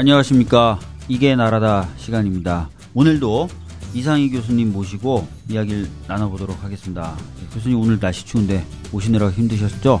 안녕하십니까. 0.00 0.80
이게 1.08 1.36
나라다 1.36 1.86
시간입니다. 1.98 2.70
오늘도 2.94 3.50
이상희 3.92 4.30
교수님 4.30 4.72
모시고 4.72 5.28
이야기를 5.50 5.90
나눠보도록 6.08 6.64
하겠습니다. 6.64 7.18
교수님 7.52 7.78
오늘 7.78 8.00
날씨 8.00 8.24
추운데 8.24 8.64
오시느라 8.92 9.30
힘드셨죠? 9.30 10.00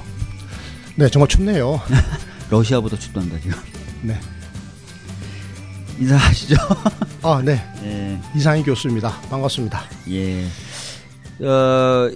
네, 0.96 1.06
정말 1.10 1.28
춥네요. 1.28 1.82
러시아보다 2.48 2.98
춥답니다, 2.98 3.38
지금. 3.40 3.58
네. 4.00 4.18
인사하시죠? 5.98 6.56
아, 7.20 7.42
네. 7.44 7.62
예. 7.82 8.18
이상희 8.34 8.62
교수입니다. 8.62 9.10
반갑습니다. 9.28 9.82
예. 10.08 10.46
어, 11.44 12.10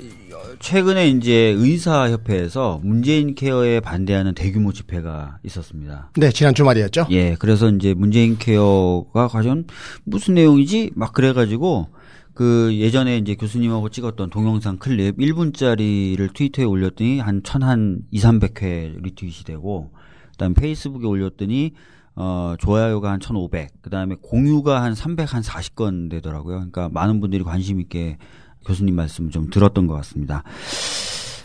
최근에 0.59 1.09
이제 1.09 1.55
의사협회에서 1.57 2.81
문재인 2.83 3.35
케어에 3.35 3.81
반대하는 3.81 4.35
대규모 4.35 4.73
집회가 4.73 5.39
있었습니다. 5.45 6.11
네, 6.17 6.31
지난 6.31 6.55
주말이었죠? 6.55 7.07
예, 7.11 7.37
그래서 7.39 7.71
이제 7.71 7.95
문재인 7.95 8.39
케어가 8.39 9.29
과연 9.29 9.67
무슨 10.05 10.35
내용이지? 10.35 10.93
막 10.95 11.13
그래가지고 11.13 11.89
그 12.35 12.75
예전에 12.75 13.17
이제 13.19 13.37
교수님하고 13.37 13.89
찍었던 13.89 14.31
동영상 14.31 14.77
클립 14.79 15.19
1분짜리를 15.19 16.35
트위터에 16.35 16.65
올렸더니 16.65 17.21
한 17.21 17.43
천한 17.45 18.01
2, 18.11 18.19
300회 18.19 19.03
리트윗이 19.03 19.45
되고 19.45 19.93
그다음에 20.33 20.55
페이스북에 20.55 21.07
올렸더니 21.07 21.73
어 22.17 22.55
좋아요가 22.59 23.11
한 23.11 23.19
1,500, 23.21 23.83
그 23.83 23.91
다음에 23.91 24.17
공유가 24.21 24.83
한 24.83 24.95
300, 24.95 25.33
한 25.35 25.43
40건 25.43 26.11
되더라고요. 26.11 26.57
그러니까 26.57 26.89
많은 26.89 27.21
분들이 27.21 27.43
관심 27.43 27.81
있게 27.81 28.19
교수님 28.65 28.97
말씀 28.97 29.31
좀 29.31 29.51
들었던 29.51 29.87
것 29.87 29.95
같습니다. 29.95 30.43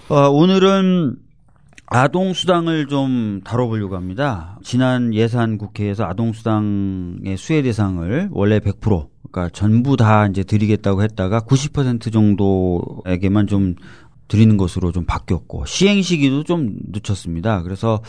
어, 0.10 0.30
오늘은 0.30 1.16
아동수당을 1.88 2.88
좀 2.88 3.42
다뤄보려고 3.44 3.96
합니다. 3.96 4.60
지난 4.64 5.14
예산 5.14 5.58
국회에서 5.58 6.06
아동수당의 6.06 7.38
수혜 7.38 7.62
대상을 7.62 8.30
원래 8.32 8.60
100%, 8.60 9.08
그러니까 9.32 9.50
전부 9.54 9.98
다 9.98 10.28
이제 10.28 10.44
드리겠다고 10.44 11.02
했다가 11.04 11.42
90% 11.42 12.12
정도에게만 12.12 13.48
좀 13.48 13.76
드리는 14.28 14.58
것으로 14.58 14.92
좀 14.92 15.06
바뀌었고, 15.06 15.66
시행 15.66 16.04
시기도 16.04 16.44
좀 16.44 16.76
늦췄습니다. 16.92 17.64
그래서 17.64 18.02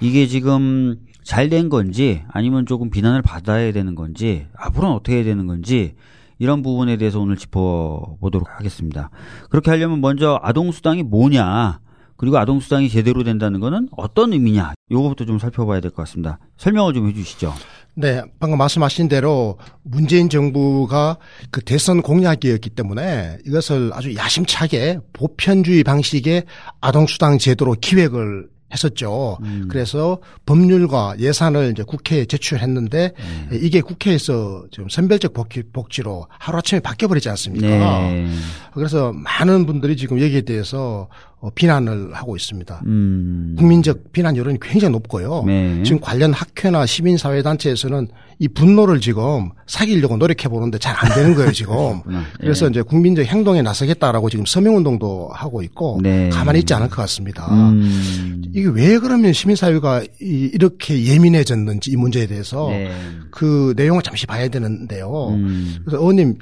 이게 0.00 0.26
지금 0.28 0.96
잘 1.24 1.48
된 1.48 1.68
건지 1.70 2.22
아니면 2.28 2.66
조금 2.66 2.90
비난을 2.90 3.22
받아야 3.22 3.72
되는 3.72 3.94
건지 3.94 4.46
앞으로는 4.56 4.94
어떻게 4.94 5.16
해야 5.16 5.24
되는 5.24 5.46
건지 5.46 5.94
이런 6.38 6.62
부분에 6.62 6.96
대해서 6.96 7.20
오늘 7.20 7.36
짚어보도록 7.36 8.48
하겠습니다. 8.58 9.10
그렇게 9.50 9.70
하려면 9.70 10.00
먼저 10.00 10.38
아동수당이 10.42 11.02
뭐냐, 11.04 11.80
그리고 12.16 12.38
아동수당이 12.38 12.88
제대로 12.88 13.24
된다는 13.24 13.60
것은 13.60 13.88
어떤 13.96 14.32
의미냐, 14.32 14.74
요거부터 14.90 15.24
좀 15.24 15.38
살펴봐야 15.38 15.80
될 15.80 15.90
것 15.90 15.96
같습니다. 16.04 16.38
설명을 16.56 16.94
좀 16.94 17.08
해주시죠. 17.08 17.52
네, 17.96 18.22
방금 18.40 18.58
말씀하신 18.58 19.08
대로 19.08 19.56
문재인 19.82 20.28
정부가 20.28 21.16
그 21.50 21.60
대선 21.60 22.02
공약이었기 22.02 22.70
때문에 22.70 23.38
이것을 23.46 23.90
아주 23.94 24.14
야심차게 24.14 24.98
보편주의 25.12 25.84
방식의 25.84 26.44
아동수당 26.80 27.38
제도로 27.38 27.76
기획을 27.80 28.48
했었죠. 28.74 29.38
음. 29.42 29.68
그래서 29.70 30.18
법률과 30.44 31.16
예산을 31.18 31.70
이제 31.72 31.82
국회에 31.82 32.26
제출했는데 32.26 33.12
음. 33.18 33.48
이게 33.52 33.80
국회에서 33.80 34.66
지금 34.70 34.88
선별적 34.88 35.32
복지, 35.32 36.02
로 36.02 36.26
하루아침에 36.38 36.80
바뀌어버리지 36.80 37.28
않습니까? 37.30 37.68
네. 37.68 38.28
그래서 38.74 39.12
많은 39.12 39.64
분들이 39.64 39.96
지금 39.96 40.20
여기에 40.20 40.42
대해서 40.42 41.08
어, 41.44 41.50
비난을 41.54 42.14
하고 42.14 42.36
있습니다. 42.36 42.84
음. 42.86 43.54
국민적 43.58 44.12
비난 44.12 44.34
여론이 44.34 44.58
굉장히 44.62 44.92
높고요. 44.92 45.44
네. 45.46 45.82
지금 45.82 46.00
관련 46.00 46.32
학회나 46.32 46.86
시민사회단체에서는 46.86 48.08
이 48.38 48.48
분노를 48.48 48.98
지금 48.98 49.50
사귀려고 49.66 50.16
노력해 50.16 50.48
보는데 50.48 50.78
잘 50.78 50.94
안 50.96 51.14
되는 51.14 51.34
거예요, 51.34 51.52
지금. 51.52 52.00
그래서 52.40 52.64
네. 52.64 52.70
이제 52.70 52.82
국민적 52.82 53.26
행동에 53.26 53.60
나서겠다라고 53.60 54.30
지금 54.30 54.46
서명운동도 54.46 55.32
하고 55.34 55.60
있고 55.62 56.00
네. 56.02 56.30
가만히 56.30 56.60
있지 56.60 56.72
않을 56.72 56.88
것 56.88 56.96
같습니다. 57.02 57.46
음. 57.52 58.42
이게 58.54 58.66
왜 58.68 58.98
그러면 58.98 59.34
시민사회가 59.34 60.02
이렇게 60.20 61.04
예민해졌는지 61.04 61.90
이 61.90 61.96
문제에 61.96 62.26
대해서 62.26 62.68
네. 62.70 62.90
그 63.30 63.74
내용을 63.76 64.02
잠시 64.02 64.26
봐야 64.26 64.48
되는데요. 64.48 65.28
음. 65.34 65.76
그래서 65.84 65.98
의원님, 66.00 66.38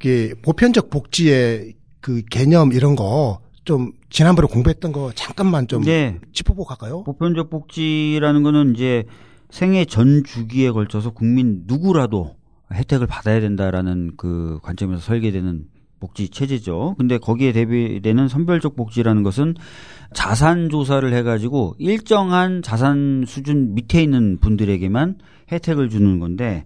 이게 0.00 0.34
보편적 0.42 0.90
복지의 0.90 1.74
그 2.00 2.22
개념 2.30 2.72
이런 2.72 2.96
거 2.96 3.38
좀 3.70 3.92
지난번에 4.08 4.48
공부했던 4.48 4.90
거 4.90 5.12
잠깐만 5.14 5.68
좀 5.68 5.84
네. 5.84 6.18
짚어보고 6.32 6.64
갈까요? 6.64 7.04
보편적 7.04 7.50
복지라는 7.50 8.42
거는 8.42 8.74
이제 8.74 9.04
생애 9.48 9.84
전 9.84 10.24
주기에 10.24 10.72
걸쳐서 10.72 11.10
국민 11.10 11.62
누구라도 11.66 12.34
혜택을 12.74 13.06
받아야 13.06 13.38
된다라는 13.38 14.14
그 14.16 14.58
관점에서 14.64 15.00
설계되는 15.00 15.66
복지 16.00 16.30
체제죠. 16.30 16.96
근데 16.98 17.16
거기에 17.18 17.52
대비되는 17.52 18.26
선별적 18.26 18.74
복지라는 18.74 19.22
것은 19.22 19.54
자산 20.14 20.68
조사를 20.68 21.12
해가지고 21.12 21.76
일정한 21.78 22.62
자산 22.62 23.22
수준 23.24 23.74
밑에 23.74 24.02
있는 24.02 24.38
분들에게만 24.40 25.18
혜택을 25.52 25.90
주는 25.90 26.18
건데 26.18 26.64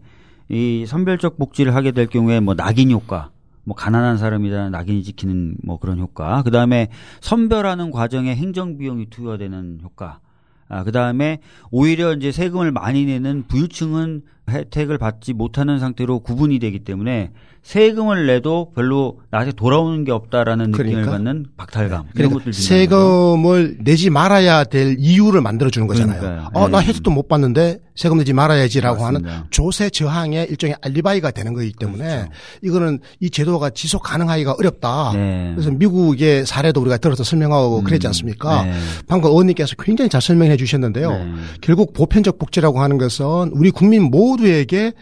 이 0.48 0.86
선별적 0.88 1.36
복지를 1.36 1.74
하게 1.74 1.92
될 1.92 2.06
경우에 2.06 2.40
뭐 2.40 2.54
낙인 2.54 2.90
효과, 2.90 3.30
뭐 3.64 3.74
가난한 3.74 4.18
사람이라 4.18 4.70
낙인이 4.70 5.02
지키는 5.02 5.56
뭐 5.62 5.78
그런 5.78 5.98
효과, 5.98 6.42
그 6.42 6.50
다음에 6.50 6.88
선별하는 7.20 7.90
과정에 7.90 8.34
행정 8.34 8.78
비용이 8.78 9.10
투여되는 9.10 9.80
효과, 9.82 10.20
아, 10.68 10.84
그 10.84 10.92
다음에 10.92 11.40
오히려 11.70 12.12
이제 12.14 12.32
세금을 12.32 12.72
많이 12.72 13.04
내는 13.04 13.44
부유층은 13.48 14.22
혜택을 14.48 14.98
받지 14.98 15.32
못하는 15.32 15.78
상태로 15.78 16.20
구분이 16.20 16.58
되기 16.58 16.80
때문에 16.80 17.30
세금을 17.64 18.26
내도 18.26 18.72
별로 18.74 19.20
나한테 19.30 19.52
돌아오는 19.52 20.04
게 20.04 20.12
없다라는 20.12 20.72
그러니까. 20.72 20.98
느낌을 20.98 21.12
받는 21.12 21.46
박탈감 21.56 22.02
네. 22.04 22.10
그러니까 22.14 22.38
것들 22.38 22.52
세금을 22.52 23.78
내지 23.80 24.10
말아야 24.10 24.64
될 24.64 24.96
이유를 24.98 25.40
만들어 25.40 25.70
주는 25.70 25.86
거잖아요. 25.86 26.50
어, 26.52 26.68
나 26.68 26.80
네. 26.80 26.88
혜택도 26.88 27.10
못 27.10 27.26
받는데 27.26 27.78
세금 27.94 28.18
내지 28.18 28.32
말아야지라고 28.32 29.02
맞습니다. 29.02 29.30
하는 29.30 29.44
조세 29.50 29.88
저항의 29.88 30.48
일종의 30.50 30.76
알리바이가 30.82 31.30
되는 31.30 31.54
거기 31.54 31.72
때문에 31.72 32.04
그렇죠. 32.04 32.30
이거는 32.62 32.98
이 33.20 33.30
제도가 33.30 33.70
지속 33.70 34.02
가능하기가 34.02 34.56
어렵다. 34.58 35.12
네. 35.14 35.52
그래서 35.54 35.70
미국의 35.70 36.44
사례도 36.44 36.80
우리가 36.80 36.98
들어서 36.98 37.22
설명하고 37.22 37.78
음. 37.78 37.84
그랬지 37.84 38.06
않습니까? 38.08 38.64
네. 38.64 38.74
방금 39.06 39.30
의원님께서 39.30 39.76
굉장히 39.78 40.08
잘 40.10 40.20
설명해 40.20 40.56
주셨는데요. 40.56 41.10
네. 41.10 41.32
결국 41.60 41.92
보편적 41.94 42.38
복지라고 42.38 42.80
하는 42.80 42.98
것은 42.98 43.52
우리 43.52 43.70
국민 43.70 44.02
모두 44.02 44.33
에게 44.42 44.92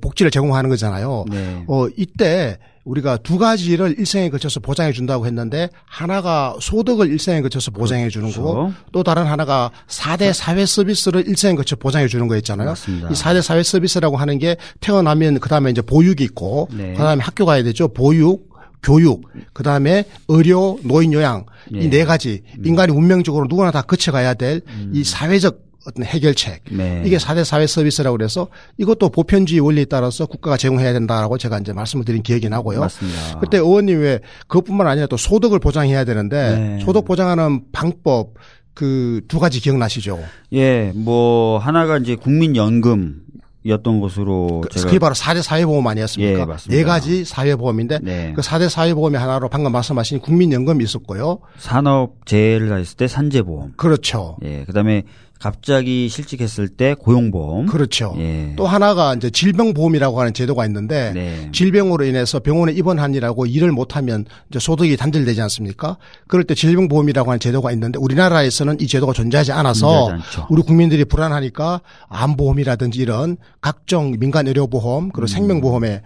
복지를 0.00 0.30
제공하는 0.30 0.70
거잖아요. 0.70 1.24
네. 1.30 1.64
어, 1.66 1.86
이때 1.96 2.58
우리가 2.88 3.18
두 3.18 3.38
가지를 3.38 3.96
일생에 3.98 4.30
거쳐서 4.30 4.60
보장해 4.60 4.92
준다고 4.92 5.26
했는데 5.26 5.68
하나가 5.84 6.56
소득을 6.60 7.08
일생에 7.08 7.42
거쳐서 7.42 7.70
보장해 7.70 8.08
주는 8.08 8.30
그렇죠. 8.30 8.42
거고 8.42 8.72
또 8.92 9.02
다른 9.02 9.26
하나가 9.26 9.70
4대 9.88 10.32
사회 10.32 10.64
서비스를 10.64 11.28
일생에 11.28 11.54
거쳐 11.54 11.76
보장해 11.76 12.08
주는 12.08 12.26
거였잖아요. 12.28 12.68
맞습니다. 12.68 13.08
이 13.10 13.12
4대 13.12 13.42
사회 13.42 13.62
서비스라고 13.62 14.16
하는 14.16 14.38
게 14.38 14.56
태어나면 14.80 15.40
그다음에 15.40 15.70
이제 15.70 15.82
보육이 15.82 16.24
있고 16.24 16.68
네. 16.72 16.94
그다음에 16.94 17.22
학교 17.22 17.44
가야 17.44 17.62
되죠. 17.62 17.88
보육 17.88 18.48
교육, 18.82 19.22
그 19.52 19.64
다음에 19.64 20.04
의료, 20.28 20.78
노인 20.84 21.12
요양, 21.12 21.46
네. 21.70 21.80
이네 21.80 22.04
가지 22.04 22.42
음. 22.58 22.64
인간이 22.64 22.92
운명적으로 22.92 23.46
누구나 23.48 23.72
다 23.72 23.82
거쳐가야 23.82 24.34
될이 24.34 24.60
음. 24.68 25.02
사회적 25.04 25.67
어떤 25.88 26.04
해결책. 26.04 26.62
네. 26.70 27.02
이게 27.04 27.16
4대 27.16 27.44
사회 27.44 27.66
서비스라고 27.66 28.16
그래서 28.16 28.48
이것도 28.76 29.08
보편주의 29.10 29.60
원리에 29.60 29.86
따라서 29.86 30.26
국가가 30.26 30.56
제공해야 30.56 30.92
된다라고 30.92 31.38
제가 31.38 31.58
이제 31.58 31.72
말씀을 31.72 32.04
드린 32.04 32.22
기억이 32.22 32.48
나고요. 32.48 32.80
맞습니다. 32.80 33.40
그때 33.40 33.58
의원님 33.58 34.00
왜 34.00 34.20
그것뿐만 34.46 34.86
아니라 34.86 35.06
또 35.06 35.16
소득을 35.16 35.58
보장해야 35.58 36.04
되는데 36.04 36.58
네. 36.58 36.84
소득 36.84 37.04
보장하는 37.04 37.62
방법 37.72 38.34
그 38.74 39.08
두 39.28 39.38
가지 39.40 39.60
기억나시죠? 39.60 40.18
예, 40.52 40.92
뭐 40.94 41.58
하나가 41.58 41.98
이제 41.98 42.14
국민연금 42.14 43.22
였던 43.66 44.00
것으로 44.00 44.62
그, 44.70 44.82
그게 44.82 44.98
바로 44.98 45.14
4대 45.14 45.42
사회보험 45.42 45.86
아니었습니까? 45.86 46.40
예, 46.40 46.44
맞습니다. 46.44 46.76
네 46.78 46.84
가지 46.84 47.24
사회보험인데 47.24 47.98
네. 48.02 48.32
그 48.34 48.40
4대 48.40 48.68
사회보험의 48.68 49.20
하나로 49.20 49.48
방금 49.48 49.72
말씀하신 49.72 50.20
국민연금이 50.20 50.84
있었고요. 50.84 51.40
산업재해를 51.58 52.78
했을 52.78 52.96
때 52.96 53.08
산재보험. 53.08 53.74
그렇죠. 53.76 54.36
예, 54.44 54.64
그다음에 54.64 55.02
갑자기 55.38 56.08
실직했을 56.08 56.68
때 56.68 56.94
고용보험. 56.94 57.66
그렇죠. 57.66 58.14
예. 58.18 58.54
또 58.56 58.66
하나가 58.66 59.14
이제 59.14 59.30
질병보험이라고 59.30 60.18
하는 60.18 60.34
제도가 60.34 60.66
있는데 60.66 61.12
네. 61.14 61.48
질병으로 61.52 62.04
인해서 62.04 62.40
병원에 62.40 62.72
입원하니라고 62.72 63.46
일을 63.46 63.70
못하면 63.72 64.24
이제 64.50 64.58
소득이 64.58 64.96
단절되지 64.96 65.40
않습니까? 65.42 65.96
그럴 66.26 66.44
때 66.44 66.54
질병보험이라고 66.54 67.30
하는 67.30 67.38
제도가 67.40 67.72
있는데 67.72 67.98
우리나라에서는 67.98 68.80
이 68.80 68.86
제도가 68.86 69.12
존재하지 69.12 69.52
않아서 69.52 70.10
우리 70.50 70.62
국민들이 70.62 71.04
불안하니까 71.04 71.82
암보험이라든지 72.08 73.00
이런 73.00 73.36
각종 73.60 74.16
민간 74.18 74.48
의료보험 74.48 75.10
그리고 75.10 75.24
음. 75.24 75.26
생명보험에 75.28 76.02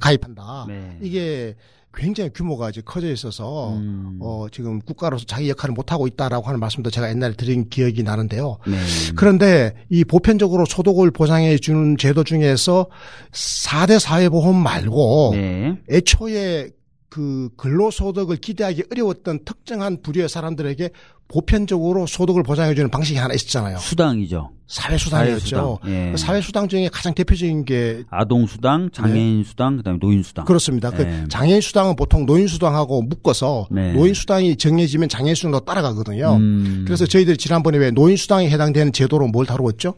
가입한다. 0.00 0.66
네. 0.68 0.98
이게 1.02 1.56
굉장히 1.96 2.30
규모가 2.32 2.70
이제 2.70 2.82
커져 2.84 3.10
있어서 3.10 3.72
음. 3.72 4.18
어 4.20 4.46
지금 4.52 4.80
국가로서 4.80 5.24
자기 5.24 5.48
역할을 5.48 5.74
못 5.74 5.90
하고 5.90 6.06
있다라고 6.06 6.46
하는 6.46 6.60
말씀도 6.60 6.90
제가 6.90 7.10
옛날에 7.10 7.34
드린 7.34 7.68
기억이 7.68 8.02
나는데요. 8.02 8.58
네. 8.66 8.76
그런데 9.16 9.74
이 9.88 10.04
보편적으로 10.04 10.66
소득을 10.66 11.10
보장해 11.10 11.56
주는 11.56 11.96
제도 11.96 12.22
중에서 12.22 12.86
4대 13.32 13.98
사회보험 13.98 14.54
말고 14.54 15.30
네. 15.34 15.78
애초에 15.90 16.68
그 17.16 17.48
근로소득을 17.56 18.36
기대하기 18.36 18.84
어려웠던 18.92 19.46
특정한 19.46 20.02
부류의 20.02 20.28
사람들에게 20.28 20.90
보편적으로 21.28 22.06
소득을 22.06 22.42
보장해주는 22.42 22.90
방식이 22.90 23.18
하나 23.18 23.32
있었잖아요. 23.32 23.78
수당이죠. 23.78 24.50
사회수당이었죠. 24.66 25.48
사회수당, 25.48 25.78
예. 25.86 26.10
그 26.10 26.18
사회수당 26.18 26.68
중에 26.68 26.90
가장 26.92 27.14
대표적인 27.14 27.64
게 27.64 28.02
아동수당, 28.10 28.90
장애인수당, 28.92 29.72
네. 29.72 29.76
그다음에 29.78 29.98
노인수당. 29.98 30.44
그렇습니다. 30.44 30.90
그 30.90 31.04
예. 31.04 31.22
그 31.22 31.28
장애인수당은 31.28 31.96
보통 31.96 32.26
노인수당하고 32.26 33.00
묶어서 33.00 33.68
네. 33.70 33.94
노인수당이 33.94 34.56
정해지면 34.56 35.08
장애인수당도 35.08 35.60
따라가거든요. 35.60 36.36
음. 36.36 36.84
그래서 36.86 37.06
저희들이 37.06 37.38
지난번에 37.38 37.78
왜 37.78 37.90
노인수당에 37.92 38.50
해당되는 38.50 38.92
제도로 38.92 39.28
뭘 39.28 39.46
다루었죠? 39.46 39.94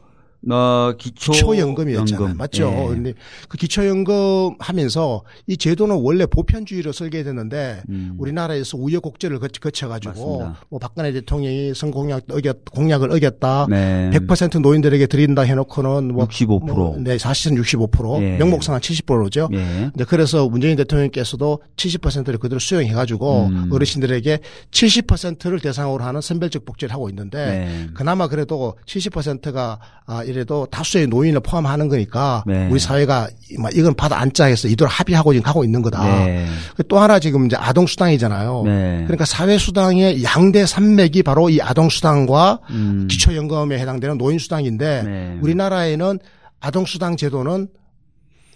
어, 0.50 0.92
기초 0.96 1.32
기초연금이었잖아요. 1.32 2.24
연금. 2.24 2.38
맞죠? 2.38 2.72
예. 2.72 2.86
근데 2.94 3.14
그 3.48 3.58
기초연금 3.58 4.54
하면서 4.58 5.22
이 5.46 5.56
제도는 5.56 5.96
원래 6.00 6.26
보편주의로 6.26 6.92
설계됐는데 6.92 7.82
음. 7.88 8.14
우리나라에서 8.18 8.78
우여곡절을 8.78 9.40
거쳐 9.60 9.88
가지고 9.88 10.52
뭐 10.68 10.78
박근혜 10.78 11.12
대통령이 11.12 11.74
선공약 11.74 12.24
어겼 12.30 12.64
공약을 12.72 13.10
어겼다. 13.10 13.66
네. 13.68 14.10
100% 14.12 14.60
노인들에게 14.60 15.06
드린다 15.06 15.42
해 15.42 15.54
놓고는 15.54 16.14
뭐 16.14 16.26
65%. 16.26 16.74
뭐, 16.74 16.96
네, 16.98 17.18
사실은 17.18 17.60
65%. 17.60 18.22
예. 18.22 18.36
명목상은 18.36 18.80
70%죠. 18.80 19.48
예. 19.52 19.58
근데 19.92 20.04
그래서 20.04 20.48
문재인 20.48 20.76
대통령께서도 20.76 21.62
70%를 21.76 22.38
그대로 22.38 22.60
수용해 22.60 22.92
가지고 22.92 23.46
음. 23.46 23.70
어르신들에게 23.72 24.38
70%를 24.70 25.58
대상으로 25.58 26.04
하는 26.04 26.20
선별적 26.20 26.64
복지를 26.64 26.94
하고 26.94 27.08
있는데 27.08 27.38
네. 27.46 27.86
그나마 27.94 28.28
그래도 28.28 28.76
70%가 28.86 29.80
아 30.06 30.24
이래도 30.28 30.66
다수의 30.70 31.06
노인을 31.06 31.40
포함하는 31.40 31.88
거니까 31.88 32.44
네. 32.46 32.68
우리 32.70 32.78
사회가 32.78 33.28
이건 33.74 33.94
받아 33.94 34.20
앉자 34.20 34.46
해서 34.46 34.68
이들 34.68 34.86
합의하고 34.86 35.32
지금 35.32 35.46
하고 35.48 35.64
있는 35.64 35.82
거다. 35.82 36.04
네. 36.26 36.46
또 36.88 36.98
하나 36.98 37.18
지금 37.18 37.46
이제 37.46 37.56
아동 37.56 37.86
수당이잖아요. 37.86 38.62
네. 38.64 39.02
그러니까 39.04 39.24
사회 39.24 39.58
수당의 39.58 40.22
양대 40.22 40.66
산맥이 40.66 41.22
바로 41.22 41.50
이 41.50 41.60
아동 41.60 41.88
수당과 41.88 42.60
음. 42.70 43.08
기초 43.10 43.34
연금에 43.34 43.78
해당되는 43.78 44.18
노인 44.18 44.38
수당인데 44.38 45.02
네. 45.02 45.38
우리나라에는 45.40 46.18
아동 46.60 46.84
수당 46.84 47.16
제도는 47.16 47.68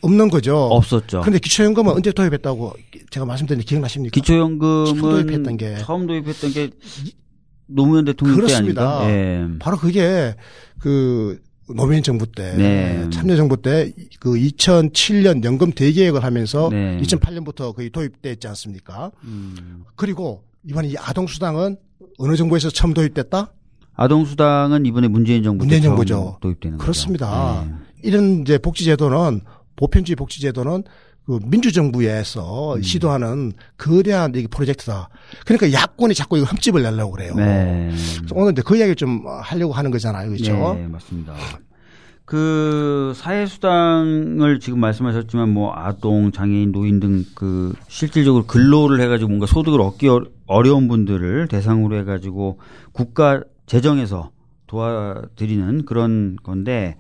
없는 0.03 0.29
거죠. 0.31 0.57
없었죠. 0.57 1.21
그런데 1.21 1.39
기초연금은 1.39 1.93
언제 1.93 2.13
도입했다고 2.13 2.75
제가 3.11 3.25
말씀드린 3.25 3.63
기억나십니까? 3.63 4.13
기초연금은 4.13 4.87
처음 4.87 5.01
도입했던 5.01 5.57
게 5.57 5.77
처음 5.79 6.07
도입했던 6.07 6.53
게 6.53 6.71
노무현 7.67 8.05
대통령 8.05 8.37
그렇습니다. 8.37 8.83
때 8.83 9.05
아닙니까? 9.05 9.55
예. 9.55 9.59
바로 9.59 9.79
그게 9.79 10.35
그 10.79 11.39
노무현 11.75 12.03
정부 12.03 12.27
때 12.31 12.55
네. 12.57 13.11
참여정부 13.11 13.61
때 13.63 13.93
그 14.23 14.35
2007년 14.35 15.43
연금 15.45 15.73
대계획을 15.73 16.23
하면서 16.23 16.69
네. 16.71 16.97
2008년부터 17.03 17.75
거의 17.75 17.91
도입됐지 17.91 18.47
않습니까? 18.49 19.11
음. 19.25 19.83
그리고 19.97 20.45
이번에 20.65 20.89
이 20.89 20.95
아동 20.97 21.27
수당은 21.27 21.77
어느 22.19 22.37
정부에서 22.37 22.71
처음 22.71 22.95
도입됐다? 22.95 23.53
아동 23.95 24.25
수당은 24.25 24.87
이번에 24.87 25.09
문재인 25.09 25.43
정부 25.43 25.65
문재인 25.65 25.83
정부죠. 25.83 26.39
도입되는 26.41 26.79
그렇습니다. 26.79 27.65
네. 27.67 27.75
이런 28.05 28.43
이제 28.43 28.59
복지 28.59 28.85
제도는 28.85 29.41
보편주의 29.75 30.15
복지 30.15 30.41
제도는 30.41 30.85
그 31.27 31.39
민주정부에서 31.45 32.77
음. 32.77 32.83
시도하는 32.83 33.53
거대한 33.79 34.35
이 34.35 34.47
프로젝트다. 34.49 35.09
그러니까 35.47 35.73
야권이 35.73 36.15
자꾸 36.15 36.37
이거 36.37 36.47
흠집을 36.47 36.83
내려고 36.83 37.13
그래요. 37.13 37.35
네. 37.35 37.91
그래서 38.19 38.35
오늘 38.35 38.53
이제 38.53 38.63
그 38.65 38.77
이야기를 38.77 38.97
좀 38.97 39.25
하려고 39.27 39.73
하는 39.73 39.91
거잖아요. 39.91 40.31
그렇죠? 40.31 40.75
네, 40.75 40.89
맞습니다. 40.89 41.35
그 42.25 43.13
사회수당을 43.15 44.59
지금 44.61 44.81
말씀하셨지만 44.81 45.51
뭐 45.51 45.73
아동, 45.75 46.33
장애인, 46.33 46.73
노인 46.73 46.99
등 47.01 47.25
그 47.35 47.75
실질적으로 47.89 48.47
근로를 48.47 49.01
해가지고 49.01 49.29
뭔가 49.29 49.47
소득을 49.47 49.81
얻기 49.81 50.09
어려운 50.47 50.89
분들을 50.89 51.49
대상으로 51.49 51.97
해가지고 51.99 52.59
국가 52.93 53.43
재정에서 53.67 54.31
도와드리는 54.67 55.85
그런 55.85 56.37
건데 56.43 56.97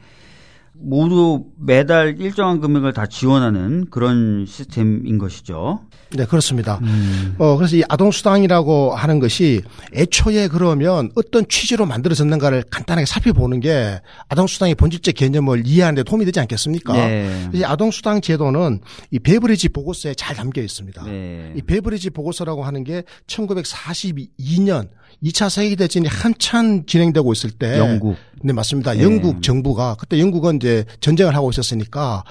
모두 0.83 1.45
매달 1.59 2.21
일정한 2.21 2.61
금액을 2.61 2.93
다 2.93 3.07
지원하는 3.07 3.87
그런 3.91 4.45
시스템인 4.47 5.19
것이죠. 5.19 5.81
네, 6.11 6.27
그렇습니다. 6.27 6.79
음. 6.83 7.35
어, 7.39 7.57
그래서 7.57 7.77
이 7.77 7.83
아동수당이라고 7.89 8.95
하는 8.95 9.19
것이 9.19 9.63
애초에 9.95 10.49
그러면 10.49 11.11
어떤 11.15 11.47
취지로 11.49 11.87
만들어졌는가를 11.87 12.65
간단하게 12.71 13.07
살펴보는 13.07 13.61
게 13.61 14.01
아동수당의 14.29 14.75
본질적 14.75 15.15
개념을 15.15 15.67
이해하는 15.67 15.97
데 15.97 16.03
도움이 16.03 16.25
되지 16.25 16.41
않겠습니까? 16.41 16.93
네. 16.95 17.49
그래서 17.51 17.67
아동수당 17.67 18.21
제도는 18.21 18.81
이 19.11 19.19
베브리지 19.19 19.71
보고서에 19.71 20.15
잘 20.15 20.37
담겨 20.37 20.61
있습니다. 20.61 21.05
네. 21.05 21.53
이 21.57 21.63
베브리지 21.63 22.11
보고서라고 22.11 22.65
하는 22.65 22.85
게 22.85 23.05
1942년 23.27 24.89
2차 25.23 25.49
세계대전이 25.49 26.09
한참 26.09 26.85
진행되고 26.85 27.33
있을 27.33 27.51
때 27.51 27.79
영국 27.79 28.17
네 28.45 28.53
맞습니다. 28.53 28.95
네. 28.95 29.03
영국 29.03 29.43
정부가 29.43 29.97
그때 29.99 30.19
영국은 30.19 30.57
이제 30.57 30.85
전쟁을 31.01 31.35
하고 31.35 31.51
있었으니까 31.51 32.25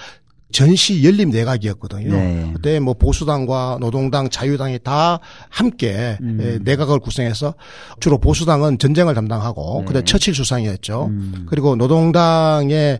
전시 0.51 1.03
연립 1.03 1.30
내각이었거든요. 1.30 2.12
네. 2.12 2.51
그때 2.53 2.80
뭐 2.80 2.94
보수당과 2.94 3.77
노동당, 3.80 4.30
자유당이 4.30 4.80
다 4.83 5.19
함께 5.50 6.18
음. 6.21 6.39
예, 6.42 6.59
내각을 6.62 7.00
구성해서 7.00 7.56
주로 8.00 8.18
보수당은 8.18 8.77
전쟁을 8.77 9.13
담당하고 9.13 9.80
네. 9.80 9.86
그때 9.86 10.03
처칠 10.03 10.36
수상이었죠. 10.36 11.06
음. 11.06 11.45
그리고 11.50 11.75
노동당의 11.75 13.00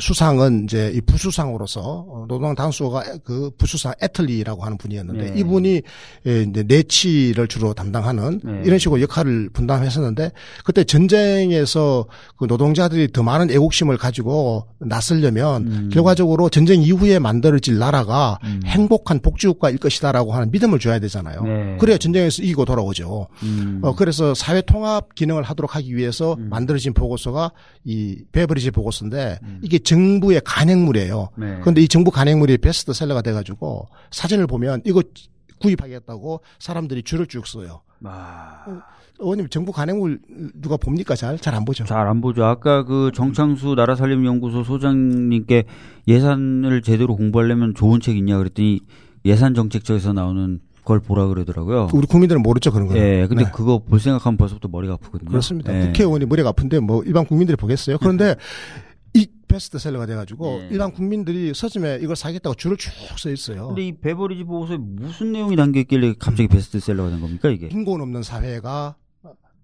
수상은 0.00 0.64
이제 0.64 0.92
이 0.94 1.00
부수상으로서 1.00 1.80
어, 1.80 2.24
노동 2.28 2.54
당수가 2.54 3.02
그 3.24 3.50
부수상 3.58 3.94
애틀리라고 4.02 4.64
하는 4.64 4.78
분이었는데 4.78 5.30
네. 5.30 5.38
이분이 5.38 5.82
이제 6.24 6.64
내치를 6.66 7.48
주로 7.48 7.74
담당하는 7.74 8.40
네. 8.42 8.62
이런 8.64 8.78
식으로 8.78 9.00
역할을 9.02 9.50
분담했었는데 9.52 10.32
그때 10.64 10.84
전쟁에서 10.84 12.06
그 12.36 12.46
노동자들이 12.46 13.12
더 13.12 13.22
많은 13.22 13.50
애국심을 13.50 13.96
가지고 13.96 14.66
나서려면 14.78 15.66
음. 15.66 15.90
결과적으로 15.92 16.48
전쟁 16.60 16.82
이후에 16.82 17.18
만들어질 17.18 17.78
나라가 17.78 18.38
음. 18.44 18.60
행복한 18.66 19.20
복지국가일 19.20 19.78
것이다라고 19.78 20.34
하는 20.34 20.50
믿음을 20.50 20.78
줘야 20.78 20.98
되잖아요. 20.98 21.42
네. 21.42 21.76
그래야 21.78 21.96
전쟁에서 21.96 22.42
이기고 22.42 22.66
돌아오죠. 22.66 23.28
음. 23.42 23.80
어, 23.82 23.94
그래서 23.94 24.34
사회 24.34 24.60
통합 24.60 25.14
기능을 25.14 25.42
하도록 25.42 25.74
하기 25.74 25.96
위해서 25.96 26.34
음. 26.34 26.50
만들어진 26.50 26.92
보고서가 26.92 27.52
이 27.84 28.24
베버리지 28.32 28.72
보고서인데 28.72 29.38
음. 29.42 29.60
이게 29.62 29.78
정부의 29.78 30.42
간행물이에요. 30.44 31.30
네. 31.38 31.58
그런데 31.62 31.80
이 31.80 31.88
정부 31.88 32.10
간행물이 32.10 32.58
베스트셀러가 32.58 33.22
돼가지고 33.22 33.88
사진을 34.10 34.46
보면 34.46 34.82
이거 34.84 35.02
구입하겠다고 35.62 36.42
사람들이 36.58 37.04
줄을 37.04 37.26
쭉 37.26 37.46
서요. 37.46 37.80
아. 38.04 38.82
어, 39.20 39.24
의원님 39.24 39.48
정부 39.48 39.72
간행물 39.72 40.20
누가 40.54 40.76
봅니까 40.76 41.14
잘? 41.14 41.38
잘 41.38 41.54
안 41.54 41.64
보죠. 41.64 41.84
잘 41.84 42.06
안 42.08 42.20
보죠. 42.20 42.44
아까 42.44 42.84
그 42.84 43.10
정창수 43.14 43.74
나라살림연구소 43.74 44.64
소장님께 44.64 45.64
예산을 46.08 46.82
제대로 46.82 47.16
공부하려면 47.16 47.74
좋은 47.74 48.00
책 48.00 48.16
있냐 48.16 48.38
그랬더니 48.38 48.80
예산 49.24 49.54
정책처에서 49.54 50.12
나오는 50.12 50.60
걸 50.84 50.98
보라 51.00 51.26
그러더라고요. 51.26 51.88
우리 51.92 52.06
국민들은 52.06 52.42
모르죠 52.42 52.72
그런 52.72 52.88
거. 52.88 52.96
예, 52.96 53.26
근데 53.28 53.44
네. 53.44 53.50
그거 53.54 53.78
볼 53.78 54.00
생각하면 54.00 54.36
벌써부터 54.38 54.68
머리가 54.68 54.94
아프거든요. 54.94 55.28
그렇습니다. 55.30 55.78
예. 55.78 55.86
국회의원이 55.86 56.24
머리가 56.24 56.48
아픈데 56.50 56.80
뭐 56.80 57.02
일반 57.04 57.26
국민들이 57.26 57.56
보겠어요. 57.56 57.98
그런데 57.98 58.34
이 59.12 59.26
베스트셀러가 59.46 60.06
돼가지고 60.06 60.60
네. 60.60 60.68
일반 60.70 60.92
국민들이 60.92 61.52
서점에 61.54 61.98
이걸 62.00 62.16
사겠다고 62.16 62.54
줄을 62.54 62.76
쭉 62.78 62.90
서 63.18 63.28
있어요. 63.30 63.68
근데 63.68 63.88
이 63.88 63.92
베버리지 63.92 64.44
보고서에 64.44 64.78
무슨 64.78 65.32
내용이 65.32 65.54
담겨 65.56 65.80
있길래 65.80 66.14
갑자기 66.18 66.48
베스트셀러가 66.48 67.10
된 67.10 67.20
겁니까 67.20 67.50
이게? 67.50 67.68
빈곤 67.68 68.00
없는 68.00 68.22
사회가 68.22 68.94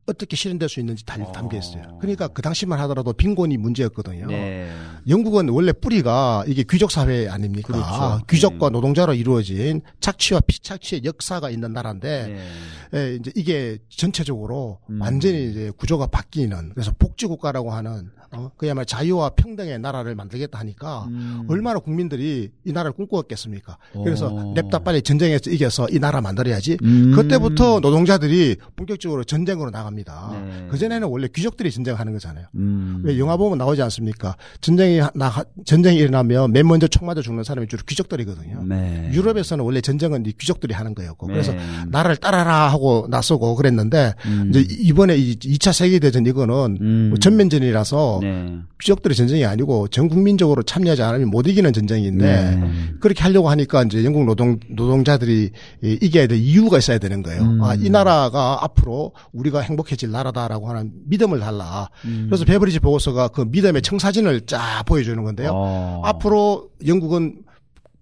어떻게 0.06 0.36
실현될 0.36 0.68
수 0.68 0.80
있는지 0.80 1.04
다 1.04 1.16
담겨 1.32 1.58
있어요. 1.58 1.82
어. 1.88 1.98
그러니까 1.98 2.28
그 2.28 2.42
당시만 2.42 2.78
하더라도 2.80 3.12
빈곤이 3.12 3.56
문제였거든요. 3.56 4.26
네. 4.26 4.70
영국은 5.08 5.48
원래 5.50 5.72
뿌리가 5.72 6.44
이게 6.46 6.64
귀족 6.68 6.90
사회 6.90 7.28
아닙니까? 7.28 7.72
그렇죠. 7.72 8.26
귀족과 8.28 8.68
네. 8.68 8.72
노동자로 8.72 9.14
이루어진 9.14 9.82
착취와 10.00 10.40
피착취의 10.40 11.02
역사가 11.04 11.50
있는 11.50 11.72
나라인데 11.72 12.26
네. 12.26 12.46
예, 12.94 13.14
이제 13.14 13.32
이게 13.34 13.78
전체적으로 13.88 14.80
음. 14.90 15.00
완전히 15.00 15.50
이제 15.50 15.70
구조가 15.76 16.08
바뀌는 16.08 16.70
그래서 16.74 16.92
복지 16.98 17.26
국가라고 17.26 17.72
하는 17.72 18.10
어, 18.32 18.50
그야말로 18.56 18.84
자유와 18.84 19.30
평등의 19.30 19.78
나라를 19.78 20.14
만들겠다 20.14 20.58
하니까 20.58 21.06
음. 21.08 21.44
얼마나 21.48 21.78
국민들이 21.78 22.50
이 22.64 22.72
나라를 22.72 22.92
꿈꾸었겠습니까? 22.92 23.78
그래서 24.04 24.28
오. 24.28 24.52
냅다 24.54 24.80
빨리 24.80 25.02
전쟁에서 25.02 25.50
이겨서 25.50 25.88
이 25.90 25.98
나라 25.98 26.20
만들어야지. 26.20 26.78
음. 26.82 27.12
그때부터 27.14 27.80
노동자들이 27.80 28.56
본격적으로 28.74 29.24
전쟁으로 29.24 29.70
나갑니다. 29.70 30.30
네. 30.32 30.66
그 30.70 30.76
전에는 30.76 31.08
원래 31.08 31.28
귀족들이 31.32 31.70
전쟁하는 31.70 32.12
거잖아요. 32.12 32.46
음. 32.56 33.02
왜 33.04 33.18
영화 33.18 33.36
보면 33.36 33.58
나오지 33.58 33.80
않습니까? 33.82 34.36
전쟁이 34.60 34.95
나 35.14 35.44
전쟁이 35.64 35.98
일어나면 35.98 36.52
맨 36.52 36.66
먼저 36.66 36.86
총 36.86 37.06
맞아 37.06 37.20
죽는 37.20 37.44
사람이 37.44 37.68
주로 37.68 37.82
귀족들이거든요. 37.86 38.64
네. 38.64 39.10
유럽에서는 39.12 39.64
원래 39.64 39.80
전쟁은 39.80 40.24
귀족들이 40.38 40.74
하는 40.74 40.94
거였고 40.94 41.26
그래서 41.26 41.52
네. 41.52 41.58
나라를 41.88 42.16
따라라 42.16 42.70
하고 42.70 43.06
나서고 43.10 43.54
그랬는데 43.56 44.14
음. 44.26 44.50
이제 44.50 44.66
이번에 44.80 45.16
이 45.16 45.36
2차 45.38 45.72
세계 45.72 45.98
대전 45.98 46.26
이거는 46.26 46.78
음. 46.80 47.06
뭐 47.10 47.18
전면전이라서 47.18 48.20
네. 48.22 48.58
귀족들의 48.80 49.14
전쟁이 49.14 49.44
아니고 49.44 49.88
전 49.88 50.08
국민적으로 50.08 50.62
참여하지 50.62 51.02
않으면 51.02 51.30
못 51.30 51.46
이기는 51.46 51.72
전쟁인데 51.72 52.26
네. 52.26 52.72
그렇게 53.00 53.22
하려고 53.22 53.48
하니까 53.50 53.82
이제 53.84 54.04
영국 54.04 54.24
노동 54.24 54.58
노동자들이 54.68 55.50
이겨야 55.82 56.26
될 56.26 56.38
이유가 56.38 56.78
있어야 56.78 56.98
되는 56.98 57.22
거예요. 57.22 57.42
음. 57.42 57.62
아, 57.62 57.74
이 57.74 57.90
나라가 57.90 58.58
앞으로 58.62 59.12
우리가 59.32 59.60
행복해질 59.60 60.10
나라다라고 60.10 60.68
하는 60.68 60.92
믿음을 61.06 61.40
달라. 61.40 61.88
음. 62.04 62.26
그래서 62.28 62.44
베버리지 62.44 62.80
보고서가 62.80 63.28
그 63.28 63.46
믿음의 63.48 63.82
청사진을 63.82 64.42
쫙 64.46 64.84
보여주는 64.86 65.22
건데요. 65.22 65.50
어. 65.52 66.00
앞으로 66.04 66.70
영국은 66.86 67.44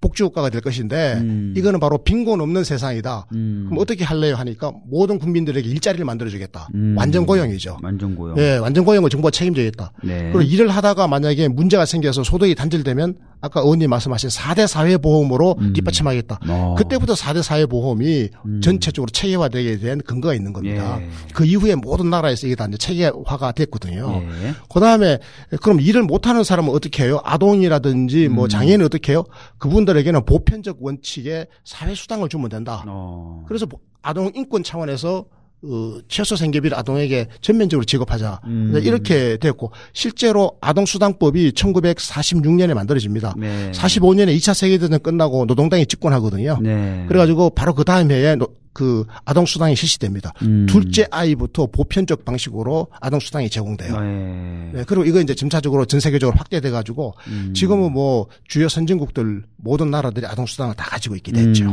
복지국가가 0.05 0.51
될 0.51 0.61
것인데 0.61 1.15
음. 1.15 1.55
이거는 1.57 1.81
바로 1.81 1.97
빈곤 1.97 2.43
없는 2.43 2.63
세상이다. 2.63 3.27
음. 3.33 3.65
그럼 3.67 3.81
어떻게 3.81 4.05
할래요 4.05 4.35
하니까 4.37 4.71
모든 4.87 5.19
국민들에게 5.19 5.67
일자리를 5.67 6.05
만들어주겠다. 6.05 6.69
음. 6.75 6.95
완전 6.99 7.25
고용이죠. 7.25 7.79
완전 7.83 8.15
고용. 8.15 8.37
네, 8.37 8.59
완전 8.59 8.85
고용을 8.85 9.09
정부가 9.09 9.31
책임져야겠다. 9.31 9.93
네. 10.05 10.31
그리고 10.33 10.43
일을 10.43 10.69
하다가 10.69 11.09
만약에 11.09 11.49
문제가 11.49 11.87
생겨서 11.87 12.23
소득이 12.23 12.55
단절되면 12.55 13.17
아까 13.45 13.61
의원님 13.61 13.91
말씀하신 13.91 14.31
4대 14.31 14.67
사회보험으로 14.67 15.57
음. 15.59 15.73
뒷받침하겠다. 15.75 16.41
어. 16.49 16.75
그때부터 16.79 17.13
4대 17.13 17.43
사회보험이 17.43 18.31
음. 18.47 18.61
전체적으로 18.63 19.11
체계화되게 19.11 19.79
된 19.81 19.99
근거가 19.99 20.33
있는 20.33 20.55
겁니다. 20.55 20.99
예. 20.99 21.09
그 21.35 21.45
이후에 21.45 21.75
모든 21.75 22.09
나라에서 22.09 22.47
이게 22.47 22.57
다 22.57 22.65
이제 22.67 22.79
체계화가 22.79 23.53
됐거든요. 23.53 24.23
예. 24.23 24.55
그 24.73 24.81
다음에 24.81 25.19
그럼 25.61 25.81
일을 25.81 26.05
못하는 26.05 26.43
사람은 26.43 26.73
어떻게 26.73 27.05
해요? 27.05 27.21
아동이라든지 27.23 28.29
뭐 28.29 28.45
음. 28.45 28.49
장애인은 28.49 28.87
어떻게 28.87 29.13
해요? 29.13 29.25
그분들에게는 29.59 30.25
보편적 30.25 30.79
원칙의 30.81 31.49
사회수당을 31.65 32.31
주면 32.31 32.49
된다. 32.49 32.83
어. 32.87 33.45
그래서 33.47 33.67
아동 34.01 34.33
인권 34.35 34.63
차원에서 34.63 35.27
어, 35.67 35.99
최소 36.09 36.37
생계비를 36.37 36.77
아동에게 36.77 37.29
전면적으로 37.41 37.85
지급하자. 37.85 38.41
음. 38.45 38.81
이렇게 38.83 39.37
됐고 39.37 39.73
실제로 39.93 40.53
아동수당법이 40.61 41.53
1946년에 41.53 42.75
만들어집니다. 42.75 43.35
네. 43.39 43.73
45년에 43.73 44.37
2차 44.37 44.55
세계대전 44.55 45.01
끝나고 45.01 45.47
노동당이 45.47 45.87
집권하거든요. 45.87 46.59
네. 46.63 47.05
그래가지고 47.09 47.51
바로 47.51 47.75
그 47.75 47.85
다음 47.85 48.11
해에 48.11 48.37
그 48.75 49.07
아동수당이 49.25 49.77
실시됩니다. 49.77 50.33
음. 50.43 50.67
둘째 50.69 51.07
아이부터 51.11 51.67
보편적 51.69 52.25
방식으로 52.25 52.89
아동수당이 53.01 53.49
제공돼요. 53.49 54.01
네. 54.01 54.71
네. 54.75 54.85
그리고 54.85 55.05
이거 55.05 55.21
이제 55.21 55.35
점차적으로 55.35 55.87
전 55.87 56.01
세계적으로 56.01 56.37
확대돼가지고 56.37 57.15
음. 57.29 57.53
지금은 57.55 57.93
뭐 57.93 58.27
주요 58.49 58.69
선진국들 58.69 59.45
모든 59.57 59.91
나라들이 59.91 60.27
아동수당을 60.27 60.75
다 60.75 60.85
가지고 60.91 61.15
있게 61.15 61.33
됐죠. 61.33 61.73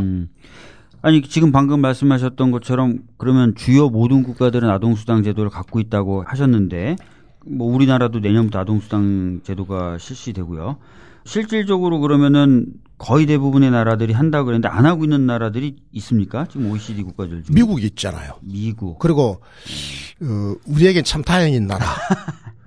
음. 1.01 1.07
아니 1.07 1.21
지금 1.21 1.51
방금 1.51 1.81
말씀하셨던 1.81 2.51
것처럼 2.51 2.99
그러면 3.17 3.55
주요 3.55 3.89
모든 3.89 4.23
국가들은 4.23 4.69
아동수당 4.69 5.23
제도를 5.23 5.49
갖고 5.49 5.79
있다고 5.79 6.23
하셨는데 6.25 6.95
뭐 7.45 7.73
우리나라도 7.73 8.19
내년부터 8.19 8.59
아동수당 8.59 9.41
제도가 9.43 9.97
실시되고요. 9.97 10.77
실질적으로 11.23 11.99
그러면은 11.99 12.65
거의 12.97 13.25
대부분의 13.25 13.71
나라들이 13.71 14.13
한다고 14.13 14.45
그랬는데 14.45 14.67
안 14.67 14.85
하고 14.85 15.03
있는 15.03 15.25
나라들이 15.25 15.75
있습니까? 15.93 16.45
지금 16.45 16.69
OECD 16.71 17.03
국가들 17.03 17.43
중에. 17.43 17.55
미국이 17.55 17.85
있잖아요. 17.87 18.33
미국. 18.41 18.99
그리고 18.99 19.41
어, 20.21 20.55
우리에겐 20.67 21.03
참 21.03 21.23
다행인 21.23 21.67
나라. 21.67 21.85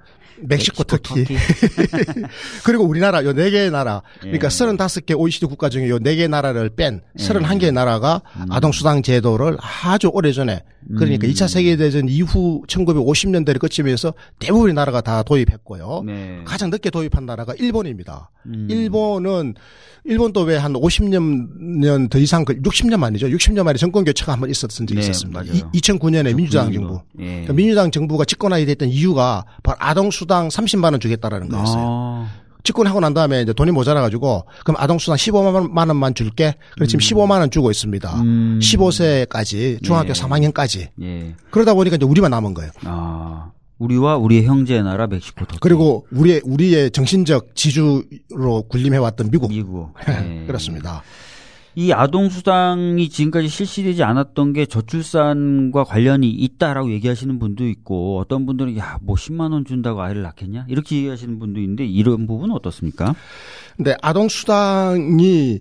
멕시코, 0.48 0.84
터키. 0.84 1.24
터키. 1.24 1.36
그리고 2.64 2.84
우리나라 2.84 3.24
요 3.24 3.34
네 3.34 3.50
개의 3.50 3.70
나라. 3.70 4.02
그러니까 4.20 4.46
예. 4.46 4.48
35개 4.48 5.18
OECD 5.18 5.46
국가 5.46 5.68
중에 5.68 5.88
요 5.88 5.98
네 5.98 6.16
개 6.16 6.28
나라를 6.28 6.70
뺀 6.70 7.00
31개의 7.18 7.64
예. 7.66 7.70
나라가 7.72 8.22
음. 8.36 8.46
아동 8.50 8.70
수당 8.72 9.02
제도를 9.02 9.56
아주 9.60 10.08
오래전에 10.12 10.62
그러니까 10.96 11.26
음. 11.26 11.32
2차 11.32 11.48
세계 11.48 11.76
대전 11.76 12.08
이후 12.08 12.62
1950년대를 12.68 13.58
거치면서 13.58 14.12
대부분의 14.38 14.74
나라가 14.74 15.00
다 15.00 15.22
도입했고요. 15.22 16.02
네. 16.06 16.40
가장 16.44 16.70
늦게 16.70 16.90
도입한 16.90 17.24
나라가 17.26 17.54
일본입니다. 17.58 18.30
음. 18.46 18.68
일본은 18.70 19.54
일본도 20.06 20.42
왜 20.42 20.58
한 20.58 20.74
50년 20.74 22.10
더 22.10 22.18
이상 22.18 22.44
60년 22.44 22.90
그 22.90 22.94
만이죠. 22.96 23.26
60년 23.28 23.62
만에 23.64 23.78
정권 23.78 24.04
교체가 24.04 24.32
한 24.32 24.40
번 24.40 24.50
있었던 24.50 24.86
적이 24.86 24.94
네, 24.94 25.00
있었습니다. 25.00 25.42
이, 25.44 25.62
2009년에 25.80 26.34
민주당 26.34 26.70
정부. 26.72 27.00
예. 27.18 27.24
그러니까 27.24 27.52
민주당 27.54 27.90
정부가 27.90 28.24
집권하게 28.26 28.66
됐던 28.66 28.88
이유가 28.90 29.44
바로 29.62 29.76
아동 29.80 30.10
수당 30.10 30.33
30만 30.48 30.92
원 30.92 31.00
주겠다라는 31.00 31.48
거였어요. 31.48 31.82
아. 31.86 32.44
집권하고 32.64 32.98
난 33.00 33.12
다음에 33.12 33.42
이제 33.42 33.52
돈이 33.52 33.70
모자라가지고 33.72 34.46
그럼 34.64 34.76
아동수당 34.80 35.16
15만 35.16 35.88
원만 35.88 36.14
줄게. 36.14 36.54
그래서 36.74 36.88
지금 36.88 36.98
음. 36.98 37.26
15만 37.26 37.38
원 37.38 37.50
주고 37.50 37.70
있습니다. 37.70 38.22
음. 38.22 38.58
15세까지 38.62 39.82
중학교 39.82 40.08
예. 40.08 40.12
3학년까지. 40.12 40.88
예. 41.02 41.34
그러다 41.50 41.74
보니까 41.74 41.96
이제 41.96 42.06
우리만 42.06 42.30
남은 42.30 42.54
거예요. 42.54 42.70
아. 42.84 43.50
우리와 43.78 44.16
우리의 44.16 44.44
형제 44.46 44.80
나라 44.82 45.06
멕시코 45.06 45.44
터키. 45.44 45.58
그리고 45.60 46.06
우리의 46.10 46.40
우리의 46.44 46.90
정신적 46.90 47.54
지주로 47.54 48.02
군림해 48.68 48.96
왔던 48.96 49.30
미국. 49.30 49.50
미국. 49.50 49.92
네. 50.06 50.44
그렇습니다. 50.46 51.02
이 51.76 51.92
아동 51.92 52.28
수당이 52.28 53.08
지금까지 53.08 53.48
실시되지 53.48 54.02
않았던 54.04 54.52
게 54.52 54.64
저출산과 54.66 55.84
관련이 55.84 56.30
있다라고 56.30 56.92
얘기하시는 56.92 57.38
분도 57.38 57.66
있고 57.68 58.18
어떤 58.20 58.46
분들은 58.46 58.76
야 58.78 58.98
뭐 59.02 59.16
10만 59.16 59.52
원 59.52 59.64
준다고 59.64 60.00
아이를 60.02 60.22
낳겠냐 60.22 60.66
이렇게 60.68 60.96
얘기하시는 60.96 61.38
분도 61.38 61.60
있는데 61.60 61.84
이런 61.84 62.26
부분은 62.26 62.54
어떻습니까? 62.54 63.14
근데 63.76 63.96
아동 64.02 64.28
수당이 64.28 65.60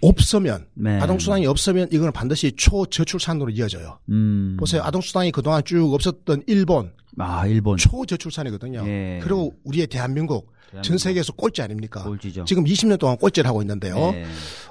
없으면 0.00 0.66
네. 0.74 0.98
아동 1.00 1.18
수당이 1.18 1.46
없으면 1.46 1.88
이거는 1.92 2.12
반드시 2.12 2.52
초저출산으로 2.52 3.50
이어져요. 3.50 3.98
음. 4.10 4.56
보세요. 4.58 4.82
아동 4.84 5.00
수당이 5.00 5.30
그동안 5.30 5.62
쭉 5.64 5.92
없었던 5.94 6.42
일본 6.46 6.92
아, 7.18 7.46
일본. 7.46 7.76
초저출산이거든요. 7.76 8.82
예. 8.86 9.20
그리고 9.22 9.54
우리의 9.64 9.86
대한민국, 9.86 9.94
대한민국, 10.34 10.53
전 10.82 10.98
세계에서 10.98 11.32
꼴찌 11.32 11.62
아닙니까? 11.62 12.02
꼴찌죠. 12.02 12.44
지금 12.44 12.64
20년 12.64 12.98
동안 12.98 13.16
꼴찌를 13.16 13.48
하고 13.48 13.62
있는데요. 13.62 13.96
예. 14.14 14.26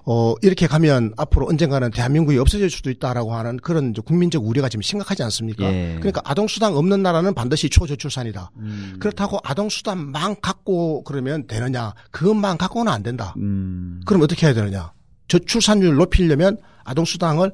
어, 0.05 0.35
이렇게 0.41 0.67
가면 0.67 1.13
앞으로 1.17 1.47
언젠가는 1.47 1.89
대한민국이 1.91 2.37
없어질 2.37 2.69
수도 2.69 2.89
있다라고 2.89 3.33
하는 3.33 3.57
그런 3.57 3.93
국민적 3.93 4.45
우려가 4.45 4.69
지금 4.69 4.81
심각하지 4.81 5.23
않습니까? 5.23 5.63
예. 5.65 5.95
그러니까 5.99 6.21
아동수당 6.25 6.75
없는 6.75 7.03
나라는 7.03 7.33
반드시 7.33 7.69
초저출산이다. 7.69 8.51
음. 8.57 8.97
그렇다고 8.99 9.39
아동수당만 9.43 10.41
갖고 10.41 11.03
그러면 11.03 11.47
되느냐? 11.47 11.93
그것만 12.11 12.57
갖고는 12.57 12.91
안 12.91 13.03
된다. 13.03 13.33
음. 13.37 14.01
그럼 14.05 14.21
어떻게 14.23 14.45
해야 14.45 14.53
되느냐? 14.53 14.91
저출산율 15.27 15.95
높이려면 15.95 16.57
아동수당을 16.83 17.51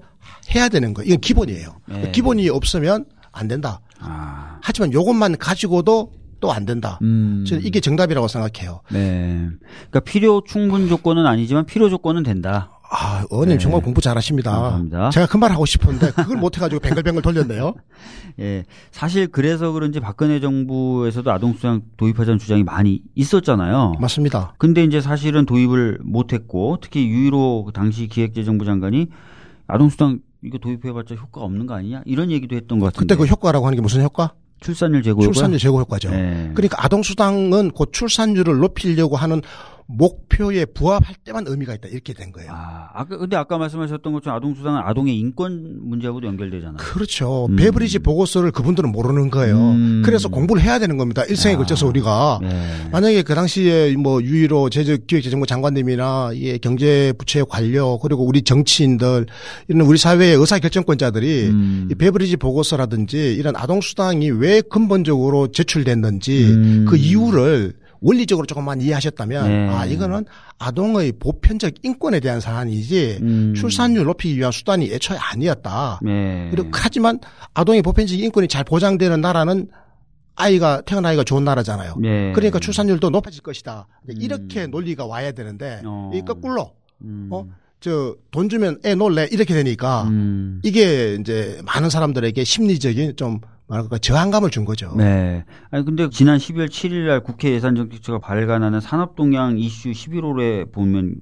해야 0.55 0.69
되는 0.69 0.93
거예요. 0.93 1.07
이건 1.07 1.21
기본이에요. 1.21 1.81
예. 1.91 2.11
기본이 2.11 2.49
없으면 2.49 3.05
안 3.31 3.47
된다. 3.47 3.81
아. 3.99 4.59
하지만 4.61 4.91
요것만 4.91 5.37
가지고도 5.37 6.11
또 6.39 6.51
안 6.51 6.65
된다. 6.65 6.99
음. 7.01 7.43
저는 7.47 7.63
이게 7.65 7.79
정답이라고 7.79 8.27
생각해요. 8.27 8.81
네. 8.91 9.47
그러니까 9.89 9.99
필요 10.01 10.41
충분 10.45 10.87
조건은 10.87 11.25
아니지만 11.25 11.65
필요 11.65 11.89
조건은 11.89 12.23
된다. 12.23 12.71
아, 12.91 13.23
의원님 13.29 13.57
네. 13.57 13.61
정말 13.61 13.81
공부 13.81 14.01
잘하십니다. 14.01 14.51
감사합니다. 14.51 15.09
제가 15.11 15.27
그 15.27 15.37
말 15.37 15.51
하고 15.51 15.65
싶은데 15.67 16.09
그걸 16.17 16.37
못 16.37 16.57
해가지고 16.57 16.79
뱅글뱅글 16.81 17.21
돌렸네요. 17.21 17.75
예, 18.39 18.65
사실 18.91 19.27
그래서 19.27 19.71
그런지 19.71 19.99
박근혜 19.99 20.39
정부에서도 20.39 21.31
아동수당 21.31 21.81
도입하자는 21.97 22.39
주장이 22.39 22.63
많이 22.63 23.01
있었잖아요. 23.13 23.93
맞습니다. 23.99 24.55
근데 24.57 24.83
이제 24.83 25.01
사실은 25.01 25.45
도입을 25.45 25.99
못했고 26.03 26.79
특히 26.81 27.07
유일로 27.07 27.65
그 27.65 27.71
당시 27.73 28.07
기획재정부 28.07 28.65
장관이 28.65 29.07
아동수당 29.67 30.19
이거 30.43 30.57
도입해봤자 30.57 31.13
효과 31.15 31.41
없는 31.41 31.67
거 31.67 31.75
아니냐 31.75 32.01
이런 32.05 32.31
얘기도 32.31 32.55
했던 32.55 32.79
것 32.79 32.87
같은데. 32.87 33.13
그때 33.13 33.15
그 33.21 33.27
효과라고 33.29 33.67
하는 33.67 33.75
게 33.75 33.81
무슨 33.83 34.01
효과? 34.01 34.33
출산율 34.61 35.03
제고 35.03 35.21
출산율 35.21 35.59
제고 35.59 35.79
효과죠. 35.79 36.09
네. 36.09 36.51
그러니까 36.53 36.83
아동 36.83 37.03
수당은 37.03 37.71
곧 37.71 37.91
출산율을 37.93 38.57
높이려고 38.57 39.15
하는 39.15 39.41
목표에 39.91 40.65
부합할 40.65 41.15
때만 41.25 41.45
의미가 41.47 41.73
있다 41.73 41.87
이렇게 41.87 42.13
된 42.13 42.31
거예요. 42.31 42.51
아, 42.53 42.89
아까 42.93 43.17
근데 43.17 43.35
아까 43.35 43.57
말씀하셨던 43.57 44.13
것처럼 44.13 44.37
아동 44.37 44.53
수당은 44.53 44.81
아동의 44.83 45.17
인권 45.17 45.79
문제하고도 45.81 46.27
연결되잖아요. 46.27 46.77
그렇죠. 46.77 47.47
음. 47.47 47.55
베브리지 47.55 47.99
보고서를 47.99 48.51
그분들은 48.51 48.91
모르는 48.91 49.31
거예요. 49.31 49.57
음. 49.57 50.03
그래서 50.05 50.29
공부를 50.29 50.61
해야 50.61 50.77
되는 50.77 50.97
겁니다. 50.97 51.23
일생에 51.23 51.55
아. 51.55 51.57
걸쳐서 51.57 51.87
우리가 51.87 52.39
네. 52.39 52.89
만약에 52.91 53.23
그 53.23 53.33
당시에 53.33 53.95
뭐 53.97 54.21
유일로 54.21 54.69
제주기획재정부 54.69 55.47
장관님이나 55.47 56.31
예, 56.35 56.59
경제부처의 56.59 57.45
관료 57.49 57.97
그리고 57.97 58.23
우리 58.23 58.43
정치인들 58.43 59.25
이런 59.69 59.81
우리 59.81 59.97
사회의 59.97 60.35
의사 60.35 60.59
결정권자들이 60.59 61.47
음. 61.47 61.87
이 61.91 61.95
베브리지 61.95 62.37
보고서라든지 62.37 63.33
이런 63.33 63.55
아동 63.55 63.81
수당이 63.81 64.29
왜 64.29 64.61
근본적으로 64.61 65.47
제출됐는지 65.47 66.45
음. 66.45 66.85
그 66.87 66.95
이유를 66.95 67.73
원리적으로 68.01 68.45
조금만 68.45 68.81
이해하셨다면 68.81 69.47
네. 69.47 69.73
아 69.73 69.85
이거는 69.85 70.25
아동의 70.57 71.13
보편적 71.19 71.73
인권에 71.83 72.19
대한 72.19 72.39
사안이지 72.39 73.19
음. 73.21 73.53
출산율 73.55 74.05
높이기 74.05 74.37
위한 74.37 74.51
수단이 74.51 74.91
애초에 74.91 75.17
아니었다. 75.17 75.99
네. 76.03 76.47
그리고 76.51 76.69
하지만 76.73 77.19
아동의 77.53 77.81
보편적 77.81 78.19
인권이 78.19 78.47
잘 78.47 78.63
보장되는 78.63 79.19
나라는 79.21 79.67
아이가 80.35 80.81
태어나기가 80.81 81.23
좋은 81.23 81.43
나라잖아요. 81.43 81.95
네. 82.01 82.31
그러니까 82.33 82.59
출산율도 82.59 83.09
높아질 83.09 83.41
것이다. 83.41 83.87
이렇게 84.07 84.65
음. 84.65 84.71
논리가 84.71 85.05
와야 85.05 85.31
되는데 85.31 85.81
어. 85.85 86.11
이 86.13 86.21
거꾸로 86.21 86.71
음. 87.01 87.27
어. 87.31 87.45
저돈 87.81 88.49
주면 88.49 88.79
애 88.85 88.95
놀래 88.95 89.27
이렇게 89.31 89.53
되니까 89.53 90.03
음. 90.03 90.59
이게 90.63 91.15
이제 91.19 91.61
많은 91.65 91.89
사람들에게 91.89 92.43
심리적인 92.43 93.15
좀 93.15 93.39
뭐랄까 93.69 93.97
저항감을 93.99 94.49
준 94.49 94.65
거죠. 94.65 94.93
네. 94.97 95.45
아니 95.71 95.85
근데 95.85 96.09
지난 96.09 96.37
12월 96.37 96.67
7일 96.67 97.07
날 97.07 97.21
국회 97.21 97.51
예산정책처가 97.51 98.19
발간하는 98.19 98.81
산업동향 98.81 99.59
이슈 99.59 99.91
11월에 99.91 100.71
보면 100.71 101.15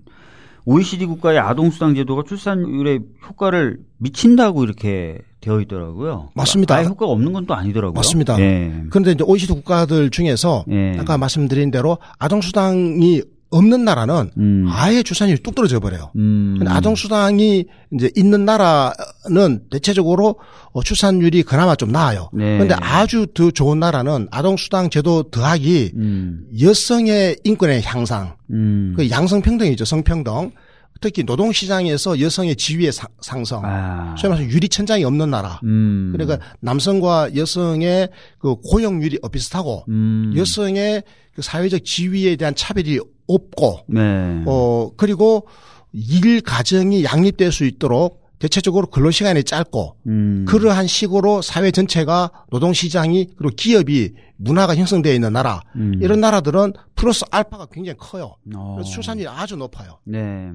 OECD 0.66 1.06
국가의 1.06 1.40
아동수당 1.40 1.96
제도가 1.96 2.24
출산율에 2.28 3.00
효과를 3.28 3.78
미친다고 4.00 4.64
이렇게 4.64 5.20
되어 5.40 5.62
있더라고요. 5.62 6.30
맞습니다. 6.36 6.76
아예 6.76 6.86
효과가 6.86 7.12
없는 7.12 7.32
건 7.32 7.46
또 7.46 7.54
아니더라고요. 7.54 7.94
맞습니다. 7.94 8.38
예. 8.42 8.84
그런데 8.90 9.12
이제 9.12 9.24
OECD 9.26 9.54
국가들 9.54 10.10
중에서 10.10 10.66
예. 10.70 10.98
아까 11.00 11.18
말씀드린 11.18 11.72
대로 11.72 11.98
아동수당이 12.20 13.22
없는 13.50 13.86
나라는 13.86 14.32
음. 14.38 14.66
아예 14.70 15.04
출산율이 15.04 15.42
뚝 15.42 15.56
떨어져 15.56 15.80
버려요. 15.80 16.12
음. 16.16 16.60
아동 16.68 16.96
수당이 16.96 17.66
이제 17.94 18.12
있는 18.16 18.46
나라는 18.46 19.62
대체적으로 19.70 20.40
어, 20.74 20.84
출산율이 20.84 21.44
그나마 21.44 21.76
좀 21.76 21.92
나아요. 21.92 22.30
네. 22.34 22.58
그런데 22.58 22.76
아주 22.80 23.28
더 23.34 23.52
좋은 23.52 23.80
나라는 23.80 24.28
아동 24.32 24.58
수당 24.58 24.90
제도 24.90 25.24
더하기 25.24 25.92
음. 25.96 26.46
여성의 26.60 27.38
인권의 27.44 27.84
향상, 27.84 28.36
음. 28.52 28.94
그 28.98 29.10
양성 29.10 29.42
평등이죠, 29.42 29.86
성평등. 29.86 30.52
특히 31.00 31.24
노동 31.24 31.52
시장에서 31.52 32.20
여성의 32.20 32.56
지위의 32.56 32.92
상성, 33.22 33.62
아. 33.64 34.16
소위 34.18 34.32
말해서 34.32 34.50
유리 34.50 34.68
천장이 34.68 35.04
없는 35.04 35.30
나라. 35.30 35.60
음. 35.64 36.12
그러니까 36.12 36.40
남성과 36.60 37.36
여성의 37.36 38.10
그 38.40 38.56
고용률이 38.56 39.20
비슷하고 39.32 39.86
음. 39.90 40.34
여성의 40.36 41.04
그 41.36 41.42
사회적 41.44 41.86
지위에 41.86 42.36
대한 42.36 42.56
차별이 42.56 43.00
없고 43.28 43.80
네. 43.88 44.44
어 44.46 44.92
그리고 44.98 45.48
일 45.94 46.42
가정이 46.42 47.04
양립될 47.04 47.52
수 47.52 47.66
있도록 47.66 48.28
대체적으로 48.40 48.88
근로 48.88 49.10
시간이 49.10 49.44
짧고 49.44 49.96
음. 50.08 50.46
그러한 50.48 50.86
식으로 50.88 51.42
사회 51.42 51.72
전체가 51.72 52.32
노동 52.52 52.72
시장이 52.74 53.30
그리고 53.36 53.56
기업이 53.56 54.14
문화가 54.38 54.76
형성되어 54.76 55.14
있는 55.14 55.34
나라 55.34 55.62
음. 55.76 55.94
이런 56.02 56.20
나라들은 56.22 56.74
플러스 56.96 57.26
알파가 57.32 57.68
굉장히 57.72 57.98
커요. 57.98 58.36
어. 58.56 58.76
그래서 58.76 58.92
출산율이 58.92 59.28
아주 59.28 59.56
높아요. 59.56 59.98
네. 60.04 60.52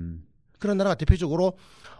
그런 0.62 0.78
나라가 0.78 0.95
대표적으로 0.95 1.54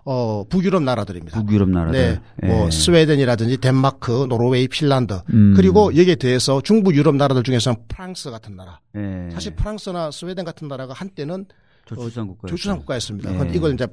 어 0.05 0.45
북유럽 0.49 0.85
나라들입니다. 0.85 1.43
북유럽 1.43 1.69
나라들. 1.69 2.21
네. 2.41 2.49
뭐 2.49 2.67
예. 2.67 2.71
스웨덴이라든지 2.71 3.57
덴마크, 3.59 4.27
노르웨이, 4.29 4.69
핀란드. 4.69 5.21
음. 5.33 5.55
그리고 5.57 5.97
여기에 5.97 6.15
대해서 6.15 6.61
중부 6.61 6.95
유럽 6.95 7.17
나라들 7.17 7.43
중에서는 7.43 7.77
프랑스 7.89 8.31
같은 8.31 8.55
나라. 8.55 8.79
예. 8.97 9.31
사실 9.33 9.57
프랑스나 9.57 10.13
스웨덴 10.13 10.45
같은 10.45 10.69
나라가 10.69 10.95
한때는 10.95 11.47
저출산 11.87 12.29
국가 12.29 12.47
저출산 12.47 12.79
국가였습니다. 12.79 13.31
예. 13.33 13.35
그런데 13.35 13.57
이걸 13.59 13.75
이제 13.75 13.89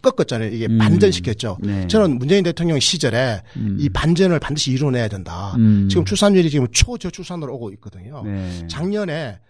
꺾었잖아요. 0.00 0.50
이게 0.50 0.66
음. 0.66 0.78
반전시켰죠. 0.78 1.58
네. 1.60 1.88
저는 1.88 2.18
문재인 2.18 2.44
대통령 2.44 2.78
시절에 2.78 3.42
음. 3.56 3.76
이 3.80 3.88
반전을 3.88 4.38
반드시 4.38 4.70
이뤄내야 4.70 5.08
된다. 5.08 5.54
음. 5.56 5.88
지금 5.88 6.04
출산율이 6.04 6.50
지금 6.50 6.68
초저출산으로 6.70 7.52
오고 7.52 7.72
있거든요. 7.72 8.22
네. 8.24 8.66
작년에 8.68 9.40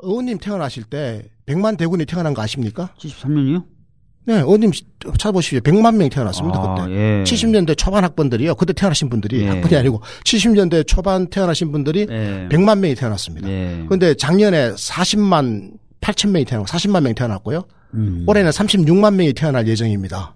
의원님 0.00 0.38
태어나실 0.38 0.84
때 0.84 1.22
100만 1.46 1.78
대군이 1.78 2.04
태어난 2.04 2.34
거 2.34 2.42
아십니까? 2.42 2.92
73년이요? 2.98 3.77
네, 4.28 4.42
어님 4.44 4.72
찾아보십시오. 5.16 5.60
100만 5.60 5.96
명이 5.96 6.10
태어났습니다, 6.10 6.58
아, 6.60 6.74
그때. 6.74 6.92
예. 6.92 7.24
70년대 7.24 7.78
초반 7.78 8.04
학번들이요. 8.04 8.56
그때 8.56 8.74
태어나신 8.74 9.08
분들이 9.08 9.40
예. 9.40 9.48
학번이 9.48 9.74
아니고 9.74 10.02
70년대 10.22 10.86
초반 10.86 11.28
태어나신 11.28 11.72
분들이 11.72 12.06
예. 12.10 12.46
100만 12.50 12.78
명이 12.78 12.94
태어났습니다. 12.94 13.48
예. 13.48 13.84
그런데 13.86 14.12
작년에 14.12 14.72
40만 14.72 15.70
8천 16.02 16.28
명이 16.28 16.44
태어나고 16.44 16.66
40만 16.66 17.04
명이 17.04 17.14
태어났고요. 17.14 17.62
음. 17.94 18.24
올해는 18.28 18.50
36만 18.50 19.14
명이 19.14 19.32
태어날 19.32 19.66
예정입니다. 19.66 20.34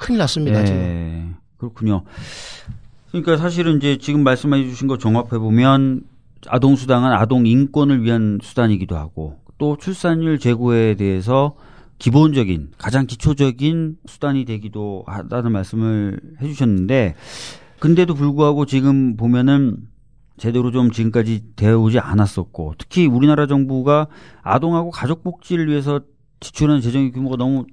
큰일 0.00 0.18
났습니다, 0.18 0.62
예. 0.62 0.64
지금. 0.64 1.36
그렇군요. 1.58 2.02
그러니까 3.12 3.36
사실은 3.36 3.76
이제 3.76 3.98
지금 3.98 4.24
말씀해 4.24 4.64
주신 4.64 4.88
거 4.88 4.98
종합해 4.98 5.38
보면 5.38 6.02
아동 6.48 6.74
수당은 6.74 7.12
아동 7.12 7.46
인권을 7.46 8.02
위한 8.02 8.40
수단이기도 8.42 8.96
하고 8.96 9.36
또 9.58 9.76
출산율 9.76 10.40
제고에 10.40 10.96
대해서 10.96 11.54
기본적인 11.98 12.72
가장 12.78 13.06
기초적인 13.06 13.96
수단이 14.06 14.44
되기도 14.44 15.04
하다는 15.06 15.52
말씀을 15.52 16.20
해주셨는데 16.40 17.14
근데도 17.78 18.14
불구하고 18.14 18.66
지금 18.66 19.16
보면은 19.16 19.76
제대로 20.36 20.70
좀 20.70 20.90
지금까지 20.90 21.42
되어 21.56 21.78
오지 21.78 21.98
않았었고 21.98 22.74
특히 22.78 23.06
우리나라 23.06 23.46
정부가 23.46 24.08
아동하고 24.42 24.90
가족 24.90 25.22
복지를 25.22 25.68
위해서 25.68 26.00
지출하는 26.40 26.82
재정의 26.82 27.12
규모가 27.12 27.36
너무 27.36 27.64